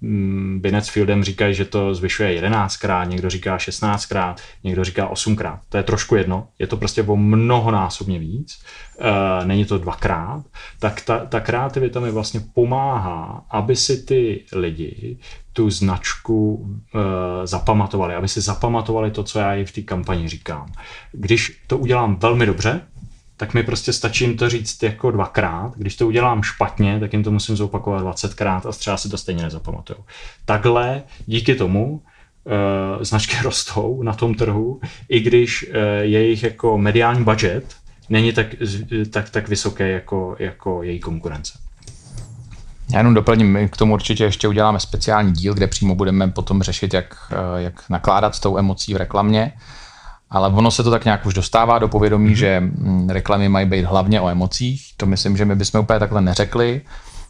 mm, 0.00 0.62
Fieldem 0.90 1.24
říkají, 1.24 1.54
že 1.54 1.64
to 1.64 1.94
zvyšuje 1.94 2.42
11krát, 2.42 3.08
někdo 3.08 3.30
říká 3.30 3.56
16krát, 3.56 4.34
někdo 4.64 4.84
říká 4.84 5.12
8krát. 5.12 5.58
To 5.68 5.76
je 5.76 5.82
trošku 5.82 6.16
jedno, 6.16 6.48
je 6.58 6.66
to 6.66 6.76
prostě 6.76 7.02
o 7.02 7.16
mnohonásobně 7.16 8.18
víc, 8.18 8.62
e, 8.98 9.46
není 9.46 9.64
to 9.64 9.78
dvakrát, 9.78 10.44
tak 10.78 11.00
ta, 11.00 11.18
ta 11.18 11.40
kreativita 11.40 12.00
mi 12.00 12.10
vlastně 12.10 12.40
pomáhá, 12.54 13.44
aby 13.50 13.76
si 13.76 14.02
ty 14.02 14.44
lidi 14.52 15.18
tu 15.52 15.70
značku 15.70 16.68
e, 16.94 17.46
zapamatovali, 17.46 18.14
aby 18.14 18.28
si 18.28 18.40
zapamatovali 18.40 19.10
to, 19.10 19.22
co 19.22 19.38
já 19.38 19.54
jim 19.54 19.66
v 19.66 19.72
té 19.72 19.82
kampani 19.82 20.28
říkám. 20.28 20.72
Když 21.12 21.62
to 21.66 21.78
udělám 21.78 22.16
velmi 22.16 22.46
dobře, 22.46 22.80
tak 23.38 23.54
mi 23.54 23.62
prostě 23.62 23.92
stačí 23.92 24.24
jim 24.24 24.36
to 24.36 24.48
říct 24.48 24.82
jako 24.82 25.10
dvakrát. 25.10 25.72
Když 25.76 25.96
to 25.96 26.06
udělám 26.06 26.42
špatně, 26.42 27.00
tak 27.00 27.12
jim 27.12 27.24
to 27.24 27.30
musím 27.30 27.56
zopakovat 27.56 28.04
20krát 28.04 28.68
a 28.68 28.72
třeba 28.72 28.96
si 28.96 29.08
to 29.08 29.18
stejně 29.18 29.42
nezapamatuju. 29.42 29.98
Takhle 30.44 31.02
díky 31.26 31.54
tomu 31.54 31.90
uh, 31.92 32.02
značky 33.00 33.36
rostou 33.42 34.02
na 34.02 34.12
tom 34.12 34.34
trhu, 34.34 34.80
i 35.08 35.20
když 35.20 35.66
uh, 35.68 35.76
jejich 36.00 36.42
jako 36.42 36.78
mediální 36.78 37.24
budget 37.24 37.76
není 38.08 38.32
tak, 38.32 38.46
tak, 39.10 39.30
tak 39.30 39.48
vysoký 39.48 39.82
jako, 39.82 40.36
jako 40.38 40.82
její 40.82 41.00
konkurence. 41.00 41.58
Já 42.92 42.98
jenom 42.98 43.14
doplním, 43.14 43.52
my 43.52 43.68
k 43.68 43.76
tomu 43.76 43.94
určitě 43.94 44.24
ještě 44.24 44.48
uděláme 44.48 44.80
speciální 44.80 45.32
díl, 45.32 45.54
kde 45.54 45.66
přímo 45.66 45.94
budeme 45.94 46.28
potom 46.28 46.62
řešit, 46.62 46.94
jak, 46.94 47.16
eh, 47.30 47.62
jak 47.62 47.90
nakládat 47.90 48.34
s 48.34 48.40
tou 48.40 48.58
emocí 48.58 48.94
v 48.94 48.96
reklamě. 48.96 49.52
Ale 50.30 50.48
ono 50.48 50.70
se 50.70 50.82
to 50.82 50.90
tak 50.90 51.04
nějak 51.04 51.26
už 51.26 51.34
dostává 51.34 51.78
do 51.78 51.88
povědomí, 51.88 52.30
mm-hmm. 52.30 52.38
že 52.38 52.60
mm, 52.60 53.10
reklamy 53.10 53.48
mají 53.48 53.66
být 53.66 53.84
hlavně 53.84 54.20
o 54.20 54.28
emocích. 54.28 54.92
To 54.96 55.06
myslím, 55.06 55.36
že 55.36 55.44
my 55.44 55.56
bychom 55.56 55.80
úplně 55.80 55.98
takhle 55.98 56.20
neřekli. 56.20 56.80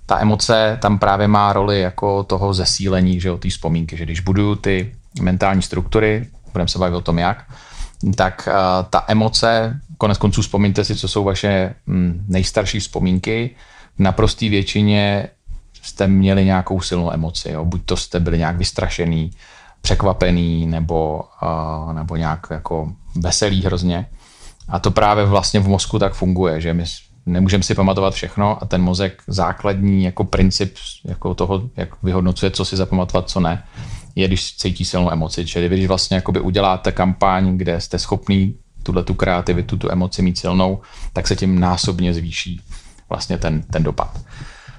Ta 0.07 0.21
emoce 0.21 0.79
tam 0.83 0.99
právě 0.99 1.29
má 1.29 1.53
roli 1.53 1.81
jako 1.81 2.23
toho 2.23 2.55
zesílení, 2.55 3.21
že 3.21 3.31
o 3.31 3.39
té 3.39 3.49
vzpomínky, 3.49 3.97
že 3.97 4.05
když 4.05 4.21
buduju 4.21 4.55
ty 4.55 4.95
mentální 5.21 5.63
struktury, 5.63 6.27
budeme 6.53 6.69
se 6.69 6.79
bavit 6.79 6.97
o 6.97 7.01
tom 7.01 7.19
jak, 7.19 7.45
tak 8.15 8.49
uh, 8.49 8.87
ta 8.91 9.05
emoce, 9.09 9.81
konec 9.99 10.19
konců 10.19 10.43
vzpomíňte 10.43 10.85
si, 10.85 10.97
co 10.97 11.09
jsou 11.09 11.25
vaše 11.25 11.75
mm, 11.87 12.25
nejstarší 12.29 12.81
vzpomínky, 12.81 13.51
v 13.97 14.01
naprostý 14.01 14.49
většině 14.49 15.29
jste 15.83 16.07
měli 16.07 16.45
nějakou 16.45 16.81
silnou 16.81 17.13
emoci. 17.13 17.51
Jo? 17.53 17.65
Buď 17.65 17.83
to 17.85 17.97
jste 17.97 18.21
byli 18.21 18.39
nějak 18.39 18.57
vystrašený, 18.57 19.31
překvapený 19.81 20.67
nebo, 20.67 21.23
nebo 21.93 22.17
nějak 22.17 22.47
jako 22.51 22.93
veselý 23.17 23.65
hrozně. 23.65 24.07
A 24.69 24.79
to 24.79 24.91
právě 24.91 25.25
vlastně 25.25 25.61
v 25.61 25.69
mozku 25.69 25.99
tak 25.99 26.15
funguje, 26.15 26.61
že 26.61 26.75
my 26.75 26.85
nemůžeme 27.27 27.63
si 27.63 27.75
pamatovat 27.75 28.15
všechno 28.15 28.63
a 28.63 28.67
ten 28.67 28.83
mozek 28.83 29.23
základní 29.27 30.05
jako 30.05 30.25
princip 30.25 30.75
jako 31.05 31.35
toho, 31.35 31.63
jak 31.77 32.03
vyhodnocuje, 32.03 32.51
co 32.51 32.65
si 32.65 32.77
zapamatovat, 32.77 33.31
co 33.31 33.41
ne, 33.41 33.65
je, 34.15 34.29
když 34.29 34.57
cítí 34.57 34.85
silnou 34.85 35.13
emoci. 35.13 35.47
Čili 35.47 35.69
když 35.69 35.87
vlastně 35.87 36.23
uděláte 36.43 36.93
kampaň, 36.93 37.57
kde 37.57 37.81
jste 37.81 37.99
schopný 37.99 38.55
tuhle 38.83 39.05
tu 39.05 39.15
kreativitu, 39.15 39.77
tu 39.77 39.93
emoci 39.93 40.23
mít 40.23 40.39
silnou, 40.39 40.81
tak 41.13 41.29
se 41.29 41.37
tím 41.37 41.61
násobně 41.61 42.15
zvýší 42.15 42.61
vlastně 43.09 43.39
ten, 43.39 43.63
ten 43.63 43.83
dopad. 43.83 44.21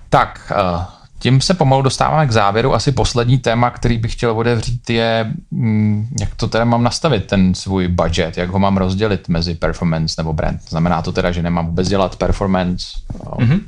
Tak, 0.10 0.52
uh, 0.56 0.84
tím 1.20 1.42
se 1.42 1.54
pomalu 1.54 1.82
dostáváme 1.82 2.28
k 2.28 2.32
závěru. 2.32 2.74
Asi 2.74 2.92
poslední 2.92 3.38
téma, 3.38 3.70
který 3.70 3.98
bych 3.98 4.14
chtěl 4.14 4.32
otevřít, 4.32 4.90
je, 4.90 5.34
mm, 5.52 6.08
jak 6.20 6.36
to 6.36 6.48
teda 6.48 6.66
mám 6.66 6.84
nastavit, 6.84 7.26
ten 7.26 7.56
svůj 7.56 7.88
budget, 7.88 8.38
jak 8.38 8.50
ho 8.50 8.60
mám 8.60 8.78
rozdělit 8.78 9.30
mezi 9.30 9.56
performance 9.56 10.16
nebo 10.18 10.34
brand. 10.34 10.62
Znamená 10.70 11.02
to 11.02 11.12
teda, 11.12 11.32
že 11.32 11.42
nemám 11.42 11.66
vůbec 11.66 11.88
dělat 11.88 12.16
performance? 12.16 12.86
Mm-hmm. 13.24 13.60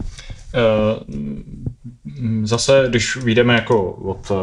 Uh, 0.54 2.42
zase, 2.44 2.86
když 2.90 3.16
vyjdeme 3.16 3.54
jako 3.54 3.92
od 3.92 4.32
uh, 4.32 4.38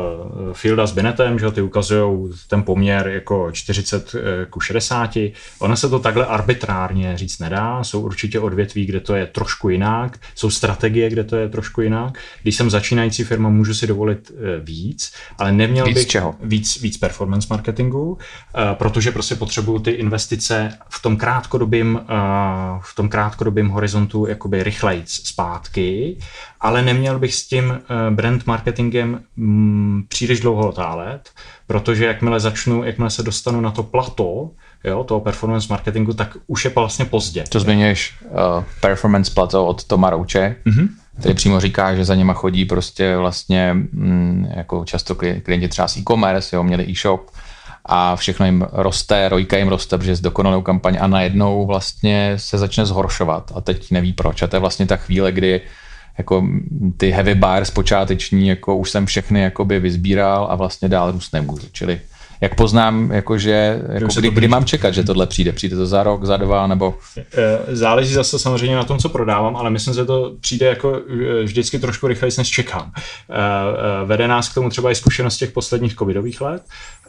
Fielda 0.53 0.87
s 0.87 0.93
Binetem, 0.93 1.39
že 1.39 1.51
ty 1.51 1.63
ukazují 1.63 2.33
ten 2.49 2.63
poměr 2.63 3.09
jako 3.09 3.51
40 3.53 4.15
eh, 4.15 4.47
ku 4.51 4.61
60, 4.61 5.11
ono 5.59 5.77
se 5.77 5.89
to 5.89 5.99
takhle 5.99 6.27
arbitrárně 6.27 7.17
říct 7.17 7.39
nedá, 7.39 7.85
jsou 7.85 8.01
určitě 8.01 8.41
odvětví, 8.41 8.87
kde 8.87 9.01
to 9.01 9.15
je 9.15 9.27
trošku 9.27 9.69
jinak, 9.69 10.19
jsou 10.35 10.51
strategie, 10.51 11.11
kde 11.11 11.25
to 11.25 11.37
je 11.37 11.49
trošku 11.49 11.81
jinak. 11.81 12.19
Když 12.43 12.57
jsem 12.57 12.71
začínající 12.71 13.25
firma, 13.25 13.49
můžu 13.49 13.75
si 13.75 13.87
dovolit 13.87 14.33
víc, 14.61 15.13
ale 15.39 15.53
neměl 15.53 15.87
víc 15.87 15.95
bych 15.95 16.07
čeho? 16.07 16.35
Víc, 16.43 16.81
víc 16.81 16.97
performance 16.97 17.47
marketingu, 17.51 18.19
protože 18.75 19.13
prostě 19.13 19.35
potřebuju 19.35 19.79
ty 19.79 19.91
investice 19.91 20.79
v 20.89 21.03
tom 21.03 21.17
krátkodobým, 21.17 22.01
v 22.81 22.95
tom 22.95 23.09
krátkodobým 23.09 23.69
horizontu 23.69 24.27
jakoby 24.27 24.63
rychlejc 24.63 25.11
zpátky, 25.11 25.98
ale 26.61 26.83
neměl 26.83 27.19
bych 27.19 27.35
s 27.35 27.47
tím 27.49 27.73
eh, 27.73 28.11
brand 28.11 28.47
marketingem 28.47 29.21
mm, 29.37 30.05
příliš 30.09 30.41
dlouho 30.41 30.69
otálet, 30.69 31.31
protože 31.67 32.07
jakmile 32.07 32.41
začnu, 32.41 32.85
jakmile 32.85 33.11
se 33.11 33.23
dostanu 33.23 33.61
na 33.61 33.71
to 33.71 33.83
plato, 33.83 34.51
jo, 34.85 35.05
toho 35.05 35.21
performance 35.21 35.67
marketingu, 35.71 36.13
tak 36.13 36.37
už 36.47 36.65
je 36.65 36.71
vlastně 36.75 37.05
pozdě. 37.05 37.45
To 37.49 37.61
zmiňuješ 37.61 38.15
uh, 38.23 38.65
performance 38.81 39.33
plato 39.35 39.67
od 39.67 39.85
Toma 39.85 40.11
Rouche, 40.11 40.57
mm-hmm. 40.67 40.89
který 41.19 41.35
přímo 41.35 41.61
říká, 41.61 41.95
že 41.95 42.05
za 42.05 42.15
něma 42.15 42.33
chodí 42.33 42.65
prostě 42.65 43.17
vlastně 43.17 43.75
mm, 43.75 44.47
jako 44.57 44.85
často 44.85 45.15
klienti 45.15 45.69
třeba 45.69 45.89
z 45.89 45.97
e-commerce, 45.97 46.57
jo, 46.57 46.63
měli 46.63 46.91
e-shop, 46.91 47.31
a 47.89 48.17
všechno 48.17 48.47
jim 48.47 48.67
roste, 48.73 49.29
rojka 49.29 49.57
jim 49.57 49.69
roste, 49.69 49.99
protože 49.99 50.11
je 50.11 50.17
dokonalou 50.21 50.63
kampaň 50.63 50.99
a 51.01 51.07
najednou 51.07 51.67
vlastně 51.67 52.33
se 52.37 52.59
začne 52.59 52.87
zhoršovat 52.87 53.53
a 53.55 53.61
teď 53.61 53.91
neví 53.91 54.13
proč. 54.13 54.43
A 54.43 54.47
to 54.47 54.57
je 54.57 54.61
vlastně 54.61 54.87
ta 54.87 54.97
chvíle, 54.97 55.33
kdy 55.33 55.61
jako 56.19 56.49
ty 56.97 57.11
heavy 57.11 57.35
bars 57.35 57.71
počáteční, 57.71 58.49
jako 58.49 58.77
už 58.77 58.91
jsem 58.91 59.07
všechny 59.07 59.41
jakoby 59.41 59.81
vyzbíral 59.81 60.47
a 60.51 60.55
vlastně 60.55 60.89
dál 60.89 61.13
růst 61.13 61.33
nemůžu. 61.33 61.67
Čili 61.73 62.01
jak 62.41 62.55
poznám, 62.55 63.11
jakože, 63.13 63.83
jako 63.93 64.07
kdy, 64.17 64.31
kdy 64.31 64.49
mám 64.49 64.65
čekat, 64.65 64.91
že 64.91 65.05
tohle 65.05 65.27
přijde? 65.27 65.53
Přijde 65.53 65.77
to 65.77 65.87
za 65.87 66.03
rok, 66.03 66.25
za 66.25 66.37
dva, 66.37 66.67
nebo? 66.67 66.95
Eh, 67.17 67.77
záleží 67.77 68.15
zase 68.15 68.39
samozřejmě 68.39 68.77
na 68.77 68.85
tom, 68.85 68.99
co 68.99 69.09
prodávám, 69.09 69.57
ale 69.57 69.71
myslím, 69.71 69.95
že 69.95 70.05
to 70.05 70.37
přijde 70.41 70.67
jako 70.67 71.01
eh, 71.41 71.43
vždycky 71.43 71.79
trošku 71.79 72.07
rychleji, 72.07 72.33
než 72.39 72.49
čekám. 72.49 72.93
Eh, 72.95 74.05
vede 74.05 74.29
nás 74.29 74.49
k 74.49 74.55
tomu 74.55 74.71
třeba 74.71 74.91
i 74.91 74.95
zkušenost 74.95 75.37
těch 75.37 75.53
posledních 75.53 75.95
covidových 75.95 76.41
let. 76.41 76.63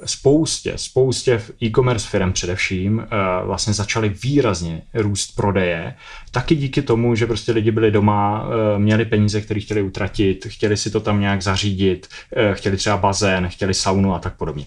Spoustě, 0.05 0.73
spoustě 0.75 1.41
e-commerce 1.63 2.07
firm 2.07 2.33
především 2.33 3.07
vlastně 3.43 3.73
začaly 3.73 4.09
výrazně 4.23 4.81
růst 4.93 5.35
prodeje, 5.35 5.93
taky 6.31 6.55
díky 6.55 6.81
tomu, 6.81 7.15
že 7.15 7.27
prostě 7.27 7.51
lidi 7.51 7.71
byli 7.71 7.91
doma, 7.91 8.49
měli 8.77 9.05
peníze, 9.05 9.41
které 9.41 9.59
chtěli 9.59 9.81
utratit, 9.81 10.45
chtěli 10.49 10.77
si 10.77 10.91
to 10.91 10.99
tam 10.99 11.19
nějak 11.19 11.41
zařídit, 11.41 12.07
chtěli 12.53 12.77
třeba 12.77 12.97
bazén, 12.97 13.47
chtěli 13.47 13.73
saunu 13.73 14.15
a 14.15 14.19
tak 14.19 14.37
podobně 14.37 14.65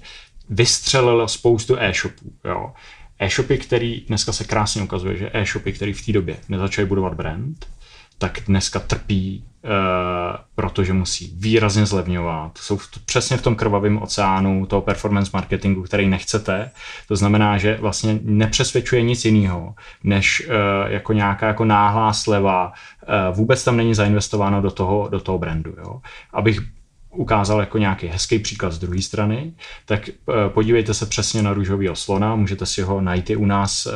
vystřelilo 0.51 1.29
spoustu 1.29 1.77
e-shopů. 1.79 2.33
Jo. 2.45 2.73
E-shopy, 3.19 3.59
který 3.59 4.01
dneska 4.01 4.33
se 4.33 4.45
krásně 4.45 4.83
ukazuje, 4.83 5.17
že 5.17 5.31
e-shopy, 5.33 5.73
který 5.73 5.93
v 5.93 6.07
té 6.07 6.13
době 6.13 6.37
nezačaly 6.49 6.87
budovat 6.87 7.15
brand, 7.15 7.67
tak 8.19 8.41
dneska 8.47 8.81
trpí, 8.81 9.45
e, 9.65 9.69
protože 10.55 10.93
musí 10.93 11.35
výrazně 11.37 11.87
zlevňovat. 11.87 12.59
Jsou 12.59 12.77
v, 12.77 12.89
přesně 13.05 13.37
v 13.37 13.43
tom 13.43 13.55
krvavém 13.57 14.03
oceánu 14.03 14.67
toho 14.67 14.83
performance 14.83 15.31
marketingu, 15.35 15.83
který 15.83 16.09
nechcete. 16.09 16.71
To 17.09 17.17
znamená, 17.17 17.59
že 17.59 17.77
vlastně 17.81 18.19
nepřesvědčuje 18.23 19.03
nic 19.03 19.25
jiného, 19.25 19.75
než 20.05 20.41
e, 20.49 20.93
jako 20.93 21.13
nějaká 21.13 21.47
jako 21.47 21.65
náhlá 21.65 22.13
sleva. 22.13 22.73
E, 23.07 23.33
vůbec 23.33 23.65
tam 23.65 23.77
není 23.77 23.95
zainvestováno 23.95 24.63
do 24.63 24.71
toho, 24.71 25.09
do 25.09 25.21
toho 25.21 25.39
brandu. 25.39 25.75
Jo. 25.79 26.01
Abych 26.33 26.61
ukázal 27.13 27.61
jako 27.61 27.79
nějaký 27.79 28.07
hezký 28.07 28.39
příklad 28.39 28.73
z 28.73 28.79
druhé 28.79 29.03
strany, 29.03 29.53
tak 29.87 30.09
eh, 30.09 30.13
podívejte 30.49 30.95
se 30.95 31.07
přesně 31.07 31.43
na 31.43 31.53
růžový 31.53 31.89
slona, 31.95 32.37
můžete 32.37 32.67
si 32.67 32.83
ho 32.83 33.01
najít 33.01 33.31
i 33.31 33.37
u 33.37 33.47
nás 33.47 33.87
eh, 33.87 33.91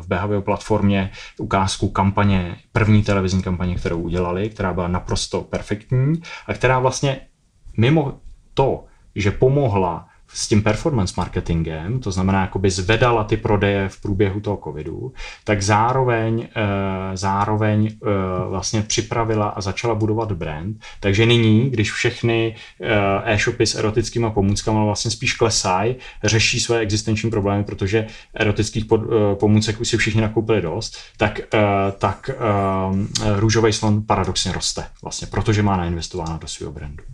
v 0.00 0.08
Behavio 0.08 0.42
platformě 0.42 1.10
ukázku 1.38 1.88
kampaně, 1.88 2.56
první 2.72 3.02
televizní 3.02 3.42
kampaně, 3.42 3.74
kterou 3.74 4.00
udělali, 4.00 4.50
která 4.50 4.72
byla 4.72 4.88
naprosto 4.88 5.40
perfektní 5.40 6.22
a 6.46 6.54
která 6.54 6.78
vlastně 6.78 7.20
mimo 7.76 8.20
to, 8.54 8.84
že 9.14 9.30
pomohla 9.30 10.06
s 10.32 10.48
tím 10.48 10.62
performance 10.62 11.14
marketingem, 11.16 12.00
to 12.00 12.10
znamená, 12.10 12.40
jakoby 12.40 12.70
zvedala 12.70 13.24
ty 13.24 13.36
prodeje 13.36 13.88
v 13.88 14.00
průběhu 14.00 14.40
toho 14.40 14.60
covidu, 14.64 15.12
tak 15.44 15.62
zároveň, 15.62 16.48
eh, 16.56 17.16
zároveň 17.16 17.90
eh, 17.90 18.08
vlastně 18.48 18.82
připravila 18.82 19.48
a 19.48 19.60
začala 19.60 19.94
budovat 19.94 20.32
brand. 20.32 20.76
Takže 21.00 21.26
nyní, 21.26 21.70
když 21.70 21.92
všechny 21.92 22.56
eh, 22.80 23.32
e-shopy 23.32 23.66
s 23.66 23.74
erotickými 23.74 24.26
pomůckami 24.34 24.78
vlastně 24.84 25.10
spíš 25.10 25.34
klesají, 25.34 25.96
řeší 26.24 26.60
své 26.60 26.78
existenční 26.78 27.30
problémy, 27.30 27.64
protože 27.64 28.06
erotických 28.34 28.84
pomůcek 29.34 29.80
už 29.80 29.88
si 29.88 29.96
všichni 29.96 30.20
nakoupili 30.20 30.62
dost, 30.62 30.96
tak, 31.16 31.40
tak 31.98 32.30
růžový 33.36 33.72
slon 33.72 34.02
paradoxně 34.02 34.52
roste 34.52 34.84
vlastně, 35.02 35.26
protože 35.30 35.62
má 35.62 35.76
nainvestováno 35.76 36.38
do 36.38 36.48
svého 36.48 36.72
brandu. 36.72 37.04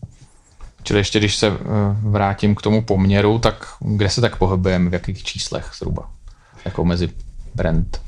Čili 0.84 1.00
ještě 1.00 1.18
když 1.18 1.36
se 1.36 1.46
eh, 1.46 1.56
vrátím 2.02 2.54
k 2.54 2.62
tomu 2.62 2.82
poměru, 2.82 3.38
tak 3.38 3.66
kde 3.80 4.10
se 4.10 4.20
tak 4.20 4.36
pohybujeme, 4.36 4.90
v 4.90 4.92
jakých 4.92 5.22
číslech 5.22 5.70
zhruba? 5.78 6.10
Jako 6.64 6.84
mezi 6.84 7.10
brand, 7.54 8.00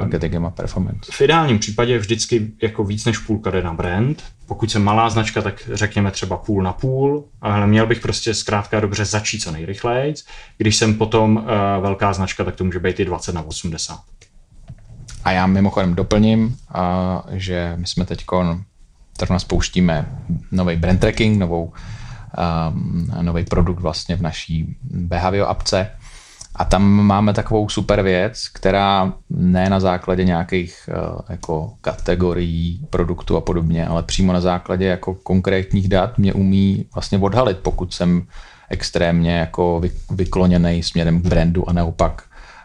marketingem 0.00 0.46
a 0.46 0.50
performance? 0.50 1.12
V 1.12 1.20
ideálním 1.20 1.58
případě 1.58 1.98
vždycky 1.98 2.52
jako 2.62 2.84
víc 2.84 3.04
než 3.04 3.18
půlka 3.18 3.50
jde 3.50 3.62
na 3.62 3.72
brand. 3.72 4.22
Pokud 4.46 4.70
jsem 4.70 4.84
malá 4.84 5.10
značka, 5.10 5.42
tak 5.42 5.70
řekněme 5.72 6.10
třeba 6.10 6.36
půl 6.36 6.62
na 6.62 6.72
půl, 6.72 7.24
ale 7.40 7.66
měl 7.66 7.86
bych 7.86 8.00
prostě 8.00 8.34
zkrátka 8.34 8.80
dobře 8.80 9.04
začít 9.04 9.40
co 9.40 9.52
nejrychleji. 9.52 10.14
Když 10.58 10.76
jsem 10.76 10.94
potom 10.94 11.36
uh, 11.36 11.44
velká 11.82 12.12
značka, 12.12 12.44
tak 12.44 12.56
to 12.56 12.64
může 12.64 12.78
být 12.78 13.00
i 13.00 13.04
20 13.04 13.34
na 13.34 13.42
80. 13.42 13.98
A 15.24 15.30
já 15.30 15.46
mimochodem 15.46 15.94
doplním, 15.94 16.44
uh, 16.46 16.52
že 17.30 17.72
my 17.76 17.86
jsme 17.86 18.04
teď 18.04 18.24
zrovna 19.18 19.38
spouštíme 19.38 20.18
nový 20.52 20.76
brand 20.76 21.00
tracking, 21.00 21.38
novou 21.38 21.72
nový 23.22 23.44
produkt 23.44 23.80
vlastně 23.80 24.16
v 24.16 24.22
naší 24.22 24.76
Behavio 24.82 25.46
apce. 25.46 25.90
A 26.56 26.64
tam 26.64 26.82
máme 26.82 27.32
takovou 27.32 27.68
super 27.68 28.02
věc, 28.02 28.48
která 28.48 29.12
ne 29.30 29.70
na 29.70 29.80
základě 29.80 30.24
nějakých 30.24 30.88
uh, 30.88 31.20
jako 31.28 31.72
kategorií 31.80 32.86
produktu 32.90 33.36
a 33.36 33.40
podobně, 33.40 33.86
ale 33.86 34.02
přímo 34.02 34.32
na 34.32 34.40
základě 34.40 34.84
jako 34.86 35.14
konkrétních 35.14 35.88
dat 35.88 36.18
mě 36.18 36.32
umí 36.32 36.86
vlastně 36.94 37.18
odhalit, 37.18 37.58
pokud 37.58 37.94
jsem 37.94 38.26
extrémně 38.70 39.36
jako 39.36 39.80
vy, 39.80 39.90
vykloněný 40.10 40.82
směrem 40.82 41.22
k 41.22 41.26
brandu 41.26 41.68
a 41.68 41.72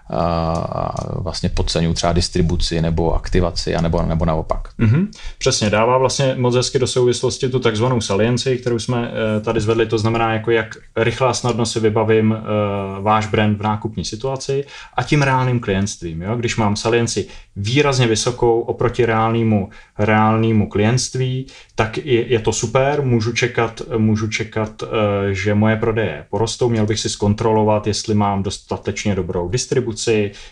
naopak 0.10 1.20
vlastně 1.24 1.50
podceňují 1.50 1.96
třeba 1.96 2.14
distribuci 2.14 2.82
nebo 2.82 3.16
aktivaci, 3.16 3.76
anebo, 3.76 4.02
nebo 4.02 4.26
naopak. 4.26 4.70
Mm-hmm. 4.80 5.08
Přesně, 5.38 5.70
dává 5.70 5.98
vlastně 5.98 6.36
moc 6.38 6.56
hezky 6.56 6.80
do 6.80 6.88
souvislosti 6.88 7.50
tu 7.50 7.60
takzvanou 7.60 8.02
salienci, 8.02 8.58
kterou 8.58 8.80
jsme 8.80 9.12
eh, 9.12 9.42
tady 9.42 9.62
zvedli, 9.62 9.86
to 9.86 9.98
znamená, 9.98 10.34
jako 10.34 10.52
jak 10.52 10.78
rychle 10.96 11.28
a 11.28 11.34
snadno 11.34 11.66
si 11.66 11.80
vybavím 11.80 12.32
uh, 12.32 13.04
váš 13.04 13.28
brand 13.28 13.58
v 13.58 13.62
nákupní 13.62 14.06
situaci 14.06 14.66
a 14.98 15.04
tím 15.04 15.22
reálným 15.22 15.60
klientstvím. 15.60 16.22
Jo? 16.22 16.36
Když 16.36 16.58
mám 16.58 16.76
salienci 16.76 17.28
výrazně 17.56 18.08
vysokou 18.08 18.60
oproti 18.60 19.06
reálnému, 19.06 19.70
reálnému 20.00 20.70
klientství, 20.70 21.48
tak 21.76 21.98
je, 21.98 22.28
je 22.28 22.40
to 22.40 22.54
super, 22.54 23.02
můžu 23.02 23.34
čekat, 23.34 23.82
můžu 23.98 24.28
čekat, 24.28 24.82
uh, 24.82 24.90
že 25.32 25.56
moje 25.56 25.76
prodeje 25.76 26.26
porostou, 26.30 26.70
měl 26.70 26.86
bych 26.86 27.00
si 27.00 27.10
zkontrolovat, 27.10 27.88
jestli 27.88 28.14
mám 28.14 28.44
dostatečně 28.44 29.16
dobrou 29.16 29.50
distribuci, 29.50 29.99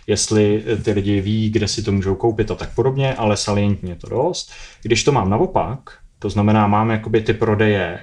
jestli 0.07 0.63
ty 0.83 0.91
lidi 0.91 1.21
ví, 1.21 1.49
kde 1.49 1.67
si 1.67 1.83
to 1.83 1.91
můžou 1.91 2.15
koupit 2.15 2.51
a 2.51 2.55
tak 2.55 2.75
podobně, 2.75 3.15
ale 3.15 3.37
salientně 3.37 3.95
to 3.95 4.09
dost. 4.09 4.51
Když 4.81 5.03
to 5.03 5.11
mám 5.11 5.29
naopak, 5.29 5.79
to 6.19 6.29
znamená, 6.29 6.67
mám 6.67 6.89
jakoby 6.89 7.21
ty 7.21 7.33
prodeje 7.33 7.83
e, 7.83 8.01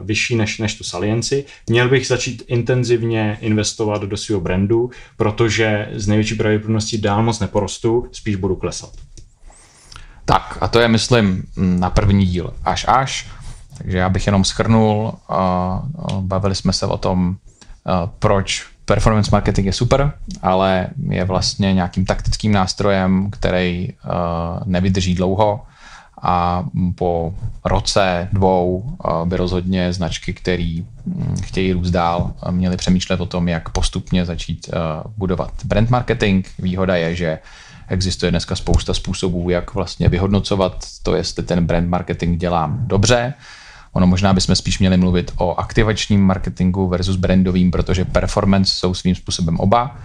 vyšší 0.00 0.36
než, 0.36 0.58
než 0.58 0.74
tu 0.74 0.84
salienci. 0.84 1.44
Měl 1.66 1.88
bych 1.88 2.06
začít 2.06 2.42
intenzivně 2.46 3.38
investovat 3.40 4.02
do 4.02 4.16
svého 4.16 4.40
brandu, 4.40 4.90
protože 5.16 5.88
z 5.94 6.08
největší 6.08 6.34
pravděpodobností 6.34 6.98
dál 6.98 7.22
moc 7.22 7.40
neporostu, 7.40 8.06
spíš 8.12 8.36
budu 8.36 8.56
klesat. 8.56 8.92
Tak 10.24 10.58
a 10.60 10.68
to 10.68 10.80
je, 10.80 10.88
myslím, 10.88 11.42
na 11.56 11.90
první 11.90 12.26
díl 12.26 12.54
až 12.64 12.84
až. 12.88 13.30
Takže 13.78 13.98
já 13.98 14.08
bych 14.08 14.26
jenom 14.26 14.44
schrnul, 14.44 15.12
bavili 16.20 16.54
jsme 16.54 16.72
se 16.72 16.86
o 16.86 16.96
tom, 16.96 17.36
proč 18.18 18.66
performance 18.84 19.30
marketing 19.32 19.66
je 19.66 19.72
super, 19.72 20.12
ale 20.42 20.86
je 21.08 21.24
vlastně 21.24 21.74
nějakým 21.74 22.04
taktickým 22.04 22.52
nástrojem, 22.52 23.30
který 23.30 23.88
nevydrží 24.64 25.14
dlouho 25.14 25.60
a 26.22 26.64
po 26.94 27.34
roce, 27.64 28.28
dvou 28.32 28.96
by 29.24 29.36
rozhodně 29.36 29.92
značky, 29.92 30.32
které 30.32 30.76
hm, 31.06 31.36
chtějí 31.42 31.72
růst 31.72 31.90
dál, 31.90 32.32
měly 32.50 32.76
přemýšlet 32.76 33.20
o 33.20 33.26
tom, 33.26 33.48
jak 33.48 33.68
postupně 33.68 34.26
začít 34.26 34.70
budovat 35.16 35.50
brand 35.64 35.90
marketing. 35.90 36.46
Výhoda 36.58 36.96
je, 36.96 37.14
že 37.14 37.38
existuje 37.88 38.30
dneska 38.30 38.56
spousta 38.56 38.94
způsobů, 38.94 39.50
jak 39.50 39.74
vlastně 39.74 40.08
vyhodnocovat 40.08 40.84
to, 41.02 41.14
jestli 41.14 41.42
ten 41.42 41.66
brand 41.66 41.88
marketing 41.88 42.40
dělám 42.40 42.78
dobře, 42.86 43.34
Ono 43.92 44.06
možná 44.06 44.32
bychom 44.32 44.56
spíš 44.56 44.78
měli 44.78 44.96
mluvit 44.96 45.32
o 45.36 45.54
aktivačním 45.54 46.22
marketingu 46.22 46.88
versus 46.88 47.16
brandovým, 47.16 47.70
protože 47.70 48.04
performance 48.04 48.72
jsou 48.74 48.94
svým 48.94 49.14
způsobem 49.14 49.60
oba. 49.60 49.96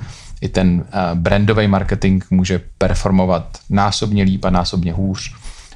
I 0.42 0.50
ten 0.50 0.86
eh, 0.88 1.16
brandový 1.16 1.68
marketing 1.68 2.24
může 2.30 2.62
performovat 2.78 3.58
násobně 3.70 4.24
líp 4.24 4.46
a 4.46 4.50
násobně 4.50 4.94
hůř. 4.94 5.36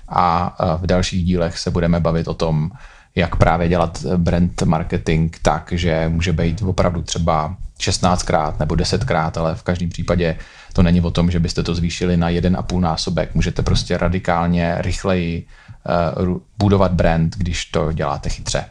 A 0.09 0.55
eh, 0.59 0.77
v 0.77 0.87
dalších 0.87 1.25
dílech 1.25 1.57
se 1.57 1.71
budeme 1.71 1.99
bavit 1.99 2.27
o 2.27 2.33
tom, 2.33 2.71
jak 3.15 3.35
právě 3.35 3.69
dělat 3.69 4.05
brand 4.17 4.61
marketing 4.61 5.35
tak, 5.41 5.73
že 5.75 6.09
může 6.09 6.33
být 6.33 6.61
opravdu 6.61 7.01
třeba 7.01 7.55
16krát 7.79 8.53
nebo 8.59 8.75
10krát, 8.75 9.31
ale 9.39 9.55
v 9.55 9.63
každém 9.63 9.89
případě 9.89 10.37
to 10.73 10.83
není 10.83 11.01
o 11.01 11.11
tom, 11.11 11.31
že 11.31 11.39
byste 11.39 11.63
to 11.63 11.75
zvýšili 11.75 12.17
na 12.17 12.29
1,5 12.29 12.79
násobek. 12.79 13.35
Můžete 13.35 13.61
prostě 13.61 13.97
radikálně 13.97 14.75
rychleji 14.77 15.45
budovat 16.57 16.91
brand, 16.91 17.37
když 17.37 17.65
to 17.65 17.91
děláte 17.91 18.29
chytře. 18.29 18.65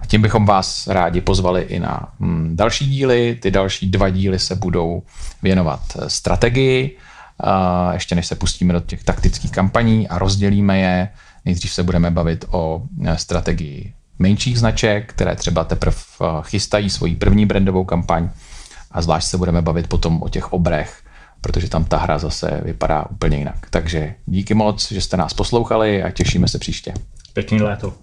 A 0.00 0.06
tím 0.06 0.22
bychom 0.22 0.46
vás 0.46 0.86
rádi 0.86 1.20
pozvali 1.20 1.62
i 1.62 1.80
na 1.80 2.12
mm, 2.18 2.56
další 2.56 2.90
díly. 2.90 3.38
Ty 3.42 3.50
další 3.50 3.90
dva 3.90 4.08
díly 4.10 4.38
se 4.38 4.54
budou 4.54 5.02
věnovat 5.42 5.80
eh, 5.98 6.10
strategii, 6.10 6.96
uh, 7.44 7.92
ještě 7.92 8.14
než 8.14 8.26
se 8.26 8.34
pustíme 8.34 8.72
do 8.72 8.80
těch 8.80 9.04
taktických 9.04 9.52
kampaní 9.52 10.08
a 10.08 10.18
rozdělíme 10.18 10.78
je. 10.78 11.08
Nejdřív 11.44 11.72
se 11.72 11.82
budeme 11.82 12.10
bavit 12.10 12.44
o 12.50 12.82
strategii 13.16 13.94
menších 14.18 14.58
značek, 14.58 15.12
které 15.12 15.36
třeba 15.36 15.64
teprve 15.64 15.96
chystají 16.42 16.90
svoji 16.90 17.16
první 17.16 17.46
brandovou 17.46 17.84
kampaň 17.84 18.30
a 18.90 19.02
zvlášť 19.02 19.28
se 19.28 19.38
budeme 19.38 19.62
bavit 19.62 19.86
potom 19.86 20.22
o 20.22 20.28
těch 20.28 20.52
obrech, 20.52 21.01
protože 21.42 21.68
tam 21.68 21.84
ta 21.84 21.96
hra 21.96 22.18
zase 22.18 22.60
vypadá 22.64 23.06
úplně 23.10 23.38
jinak. 23.38 23.66
Takže 23.70 24.14
díky 24.26 24.54
moc, 24.54 24.92
že 24.92 25.00
jste 25.00 25.16
nás 25.16 25.34
poslouchali 25.34 26.02
a 26.02 26.10
těšíme 26.10 26.48
se 26.48 26.58
příště. 26.58 26.94
Pěkný 27.32 27.60
léto. 27.60 27.94